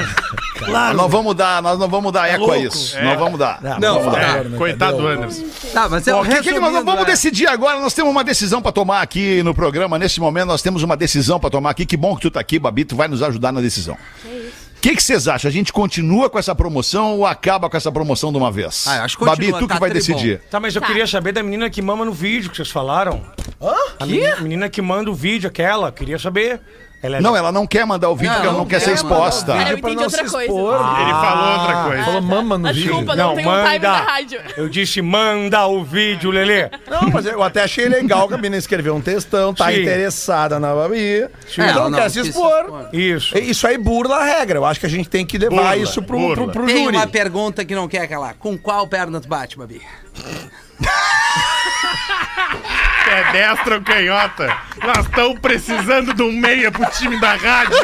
[0.60, 0.98] claro.
[0.98, 2.62] Nós vamos dar, nós não vamos dar eco a louco?
[2.68, 2.98] isso.
[3.02, 3.60] Nós vamos dar.
[3.80, 4.44] Não, por tá.
[4.58, 5.44] Coitado do o- Anderson.
[5.74, 7.80] Tá, mas é O que, que, nós vamos é- decidir agora?
[7.80, 9.98] Nós temos uma decisão pra tomar aqui no programa.
[9.98, 11.86] Nesse momento, nós temos uma decisão pra tomar aqui.
[11.86, 12.86] Que bom que tu tá aqui, Babi.
[12.86, 13.96] Tu vai nos ajudar na decisão.
[13.96, 14.63] O que
[14.96, 15.48] que vocês acham?
[15.50, 18.86] A gente continua com essa promoção ou acaba com essa promoção de uma vez?
[18.88, 20.06] Ah, eu acho que Babi, continua, tu que tá vai tribom.
[20.16, 20.42] decidir.
[20.50, 20.88] Tá, mas eu Tá.
[20.88, 23.22] queria saber da menina que mama no vídeo que vocês falaram.
[23.62, 23.74] Hã?
[24.00, 25.92] A menina, menina que manda o vídeo, aquela.
[25.92, 26.60] Queria saber.
[27.04, 28.80] Ela é Não, ela não quer mandar o vídeo Não, porque ela não não quer
[28.80, 29.52] ser quer exposta.
[29.54, 30.46] Cara, eu pra entendi não outra se coisa.
[30.46, 30.74] expor.
[31.02, 32.04] Ele falou outra coisa.
[32.06, 32.84] Falou mama no vídeo.
[32.84, 33.92] Desculpa, não, Não, tem um time manda.
[33.92, 34.42] rádio.
[34.56, 36.70] Eu disse, manda o vídeo, Lelê.
[36.90, 39.82] Não, mas eu até achei legal que a menina escreveu um textão, tá Sim.
[39.82, 41.24] interessada na Babi.
[41.24, 42.88] É, então não, quer se expor.
[42.94, 43.38] Isso.
[43.38, 44.60] Isso aí burla a regra.
[44.60, 46.36] Eu acho que a gente tem que levar Burla, isso pro, burla.
[46.36, 46.96] pro, pro Tem júri.
[46.96, 48.36] uma pergunta que não quer calar.
[48.40, 49.82] Com qual perna tu bate, Babi?
[53.14, 54.58] É destra ou canhota?
[54.84, 57.78] Nós estamos precisando de um meia pro time da rádio.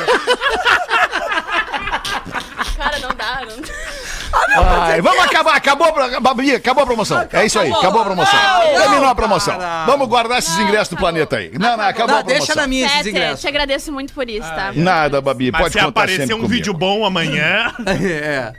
[4.55, 7.27] Ai, vamos acabar, acabou, a Babi, acabou a promoção.
[7.31, 8.39] É isso aí, acabou a promoção.
[8.77, 9.57] Terminou a promoção.
[9.85, 11.51] Vamos guardar esses ingressos do planeta aí.
[11.59, 12.47] Não, não, acabou Não, a promoção.
[12.47, 13.41] deixa na minha esses Fetter, ingressos.
[13.41, 14.71] te agradeço muito por isso, tá?
[14.73, 16.53] Nada, Babi, Mas pode se contar aparecer sempre um comigo.
[16.53, 17.73] vídeo bom amanhã.
[18.01, 18.53] É.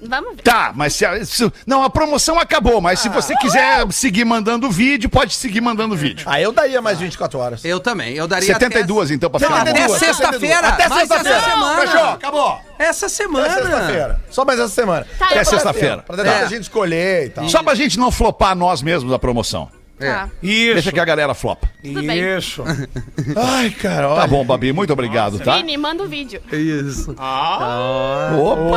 [0.00, 0.42] Vamos ver.
[0.42, 4.70] Tá, mas se, a- se- não, a promoção acabou, mas se você quiser seguir mandando
[4.70, 6.24] vídeo, pode seguir mandando vídeo.
[6.28, 7.64] Ah, eu daria mais 24 horas.
[7.64, 8.14] Eu também.
[8.14, 9.98] Eu daria 72 então pra Não, ficar até bom.
[9.98, 10.68] sexta-feira.
[10.68, 11.40] Até sexta-feira.
[11.42, 11.80] semana.
[11.80, 12.60] Fechou, acabou.
[12.78, 13.46] Essa semana.
[13.46, 14.20] Até sexta-feira.
[14.30, 15.06] Só mais essa semana.
[15.18, 15.98] Tá, Até eu vou- sexta-feira.
[16.06, 16.42] Pra tentar É.
[16.42, 17.48] a gente escolher e tal.
[17.48, 19.68] Só pra gente não flopar nós mesmos a promoção.
[19.98, 20.28] Tá.
[20.42, 20.74] Isso.
[20.74, 21.68] Deixa que a galera flopa.
[21.82, 22.36] Tudo bem.
[22.38, 22.62] Isso.
[23.36, 24.20] Ai, cara, olha.
[24.20, 25.56] Tá bom, Babi, muito obrigado, tá?
[25.56, 26.40] Vini, manda o vídeo.
[26.52, 27.10] Isso.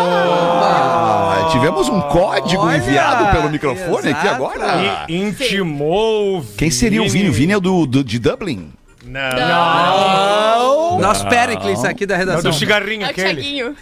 [0.01, 1.49] Opa!
[1.51, 4.45] Tivemos um código Olha, enviado pelo microfone aqui exato.
[4.45, 5.05] agora.
[5.09, 7.29] E intimou o Quem seria o Vini?
[7.29, 8.71] O Vini é do, do- de Dublin?
[9.05, 10.99] Não.
[10.99, 12.51] Nosso Pericles aqui da É redação.
[12.51, 13.75] do cigarrinho É o aquele.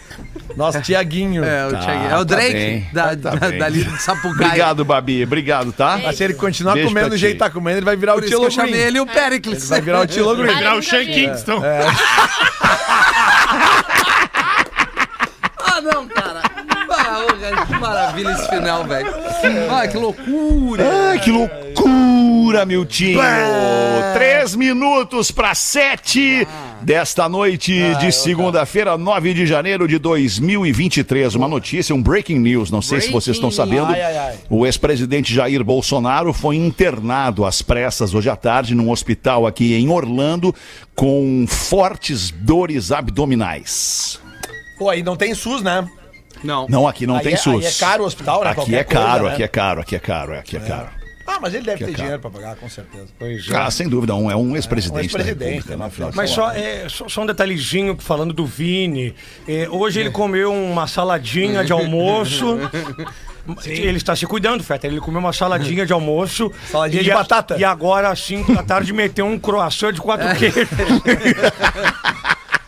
[0.56, 1.44] Nosso Tiaguinho.
[1.44, 2.06] É, o, Tá, Thiaguinho.
[2.06, 2.88] é tá o Drake bem.
[2.92, 4.46] da, Tá da, dali de Sapucaia.
[4.48, 5.22] Obrigado, Babi.
[5.24, 5.98] Obrigado, tá?
[6.02, 8.22] Mas se ele continuar Beijo comendo do jeito que tá comendo, ele vai virar Por
[8.24, 8.82] o Tilo eu chamei Green.
[8.84, 9.68] ele o Pericles.
[9.68, 10.54] Vai virar o Tilo Green.
[10.56, 11.06] Virar o vi.
[11.06, 11.62] Kingston.
[15.58, 16.42] Ah, não, cara.
[16.92, 19.08] Ah, que maravilha esse final, velho.
[19.70, 20.84] Ah, que loucura.
[21.10, 21.69] Ai, que loucura,
[22.66, 23.18] Miltinho!
[24.12, 26.46] Três minutos para sete
[26.82, 31.34] desta noite de segunda-feira, 9 de janeiro de 2023.
[31.36, 32.70] Uma notícia, um breaking news.
[32.70, 33.92] Não sei se vocês estão Breaking sabendo.
[33.92, 34.38] Ai, ai, ai.
[34.48, 39.88] O ex-presidente Jair Bolsonaro foi internado às pressas hoje à tarde num hospital aqui em
[39.88, 40.54] Orlando
[40.94, 44.20] com fortes dores abdominais.
[44.78, 45.88] Pô, aí não tem SUS, né?
[46.44, 46.66] Não.
[46.68, 47.64] Não, aqui não Aí tem é- SUS.
[47.64, 48.50] aí é caro o hospital, né?
[48.50, 49.32] Aqui Qualquer é caro, coisa, né?
[49.34, 50.99] aqui é caro, aqui é caro, aqui é caro.
[51.30, 51.96] Ah, mas ele deve ter caro.
[51.96, 53.06] dinheiro pra pagar, com certeza.
[53.54, 54.96] Ah, sem dúvida, um, é um ex-presidente.
[54.98, 56.12] Um ex-presidente, da República, né, né?
[56.14, 59.14] Mas só, é, só, só um detalhezinho falando do Vini.
[59.46, 62.58] É, hoje ele comeu uma saladinha de almoço.
[63.64, 64.86] Ele está se cuidando, Feta.
[64.86, 66.52] Ele comeu uma saladinha de almoço.
[66.70, 67.56] Saladinha E de a- batata.
[67.58, 70.68] E agora, às 5 da tarde, meteu um croissant de quatro queijos.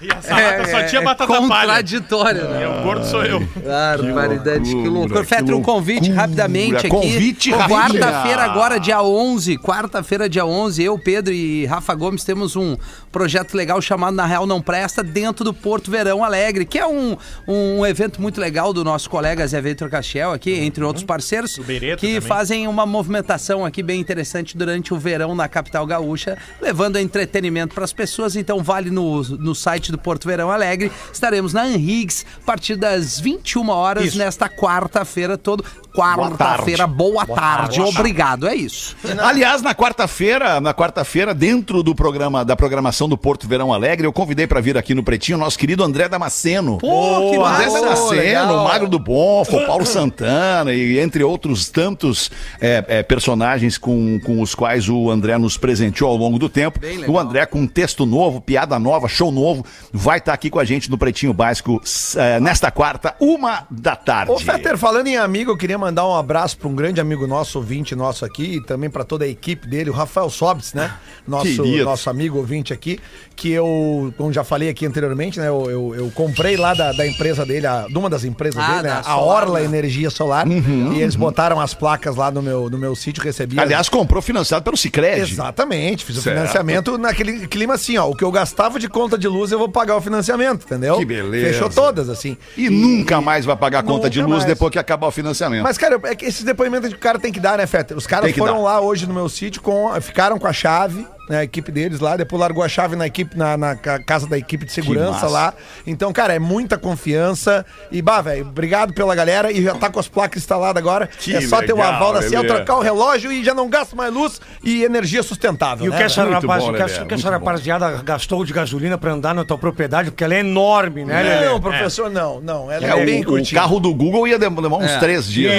[0.03, 1.49] E a salada só tinha batata palha.
[1.49, 2.65] Contraditório, né?
[2.65, 3.41] É, o gordo sou eu.
[3.65, 6.21] Barbaridade, que loucura, Fetra, um convite loucura.
[6.21, 6.89] rapidamente aqui.
[6.89, 7.51] Convite.
[7.53, 9.59] Quarta-feira agora, dia 11.
[9.59, 12.77] Quarta-feira, dia 11, eu, Pedro e Rafa Gomes temos um
[13.13, 17.17] projeto legal chamado Na Real Não Presta dentro do Porto Verão Alegre, que é um,
[17.47, 21.59] um evento muito legal do nosso colega Zé Vitor Castiel aqui, entre outros parceiros,
[21.99, 22.21] que também.
[22.21, 27.85] fazem uma movimentação aqui bem interessante durante o verão na capital gaúcha, levando entretenimento para
[27.85, 28.35] as pessoas.
[28.35, 30.91] Então vale no, no site do Porto Verão Alegre.
[31.13, 35.65] Estaremos na Anrigs a partir das 21 horas nesta quarta-feira todo.
[35.95, 37.81] Quarta-feira, boa, tarde.
[37.81, 38.97] Obrigado, é isso.
[39.23, 44.13] Aliás, na quarta-feira, na quarta-feira, dentro do programa da programação do Porto Verão Alegre, eu
[44.13, 46.79] convidei para vir aqui no Pretinho o nosso querido André Damasceno.
[46.79, 47.81] Pô, que O André massa.
[47.81, 52.31] Damasceno, o Magro do Bonfo, o Paulo Santana e entre outros tantos
[52.61, 56.81] é, é, personagens com, com os quais o André nos presenteou ao longo do tempo.
[57.07, 60.65] O André com um texto novo, piada nova, show novo, vai estar aqui com a
[60.65, 61.81] gente no Pretinho Básico
[62.17, 64.33] é, nesta quarta, uma da tarde.
[64.33, 67.59] Ô, Fetter, falando em amigo, eu queria mandar um abraço para um grande amigo nosso,
[67.59, 70.97] ouvinte nosso aqui, e também para toda a equipe dele, o Rafael Sobis, né?
[71.27, 71.85] Nosso, Querido.
[71.85, 73.01] nosso amigo ouvinte aqui,
[73.43, 75.49] que eu, como já falei aqui anteriormente, né?
[75.49, 78.71] Eu, eu, eu comprei lá da, da empresa dele, a, de uma das empresas Ah,
[78.77, 79.03] dele, né?
[79.05, 79.65] A Orla né?
[79.65, 80.47] Energia Solar.
[80.49, 83.59] e eles botaram as placas lá no meu, no meu sítio, recebi.
[83.59, 85.21] as- Aliás, comprou financiado pelo Cicred.
[85.23, 86.37] Exatamente, fiz o Certo.
[86.37, 88.09] financiamento naquele clima assim, ó.
[88.09, 90.99] O que eu gastava de conta de luz, eu vou pagar o financiamento, entendeu?
[90.99, 91.49] Que beleza.
[91.53, 92.37] Fechou todas, assim.
[92.57, 94.45] E, nunca mais vai pagar a conta de luz mais.
[94.45, 95.65] depois que acabar o financiamento.
[95.65, 97.97] Mas, cara, é que esses depoimentos que o cara tem que dar, né, Fetter?
[97.97, 98.61] Os caras foram dar.
[98.63, 102.15] lá hoje no meu sítio, com, ficaram com a chave, né, a equipe deles lá,
[102.17, 105.55] depois largou a chave na equipe, na, na ca- casa da equipe de segurança lá.
[105.87, 107.65] Então, cara, é muita confiança.
[107.91, 109.51] E, bah, velho, obrigado pela galera.
[109.51, 111.07] E já tá com as placas instaladas agora.
[111.07, 113.69] Que é só ter o legal, aval da Ciel, trocar o relógio e já não
[113.69, 115.87] gasta mais luz e energia sustentável.
[115.87, 116.33] E o né, que essa, velho?
[116.33, 119.57] Muito rapaz, bom, o que essa, que rapaziada gastou de gasolina pra andar na tua
[119.57, 121.47] propriedade, porque ela é enorme, né, Lelê?
[121.47, 122.71] Não, professor, não, não.
[122.71, 124.99] Ela é, É, bem o, o carro do Google ia demorar uns É.
[124.99, 125.53] três dias.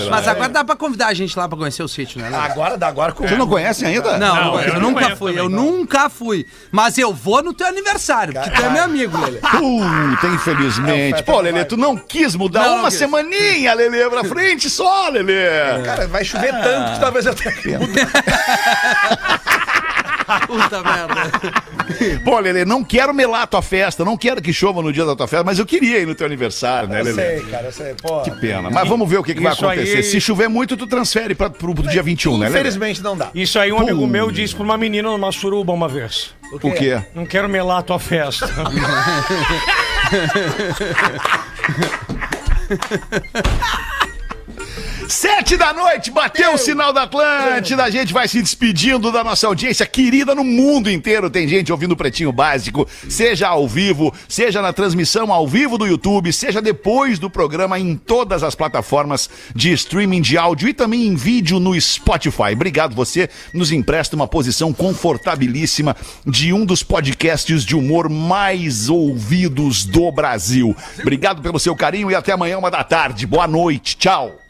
[0.00, 0.10] Isso.
[0.10, 2.30] Mas agora dá pra convidar a gente lá pra conhecer o sítio, né?
[2.34, 4.18] Agora dá, agora com Você não conhece ainda?
[4.18, 5.62] Não, Não, eu, eu nunca conheço fui, eu não.
[5.64, 6.46] nunca fui.
[6.72, 9.38] Mas eu vou no teu aniversário, porque tu é meu amigo, Lelê.
[9.38, 11.20] Puta, infelizmente.
[11.20, 12.98] É, Pô, Lelê, tu não quis mudar Não, uma quis.
[12.98, 15.82] semaninha, Lelê, pra frente só, Lelê.
[15.84, 17.70] Cara, vai chover tanto que talvez eu tenha que
[20.46, 22.20] Puta merda.
[22.24, 25.16] Pô, Lelê, não quero melar a tua festa, não quero que chova no dia da
[25.16, 27.22] tua festa, mas eu queria ir no teu aniversário, né, Eu Lelê?
[27.22, 27.94] sei, cara, eu sei.
[28.00, 28.70] Pô, Que pena.
[28.70, 30.02] Mas vamos ver o que, que vai Isso aí- acontecer.
[30.04, 32.60] Se chover muito, tu transfere pra, pro, pro dia 21, né, Lelê?
[32.60, 33.30] Infelizmente não dá.
[33.34, 36.34] Isso aí um amigo meu disse pra uma menina numa suruba uma vez.
[36.52, 37.00] O quê?
[37.14, 38.48] Não quero melar a tua festa.
[45.10, 47.82] Sete da noite, bateu o sinal da Atlântida.
[47.82, 51.28] A gente vai se despedindo da nossa audiência querida no mundo inteiro.
[51.28, 55.84] Tem gente ouvindo o Pretinho Básico, seja ao vivo, seja na transmissão ao vivo do
[55.84, 61.08] YouTube, seja depois do programa em todas as plataformas de streaming de áudio e também
[61.08, 62.52] em vídeo no Spotify.
[62.52, 69.84] Obrigado, você nos empresta uma posição confortabilíssima de um dos podcasts de humor mais ouvidos
[69.84, 70.74] do Brasil.
[71.00, 73.26] Obrigado pelo seu carinho e até amanhã, uma da tarde.
[73.26, 74.49] Boa noite, tchau.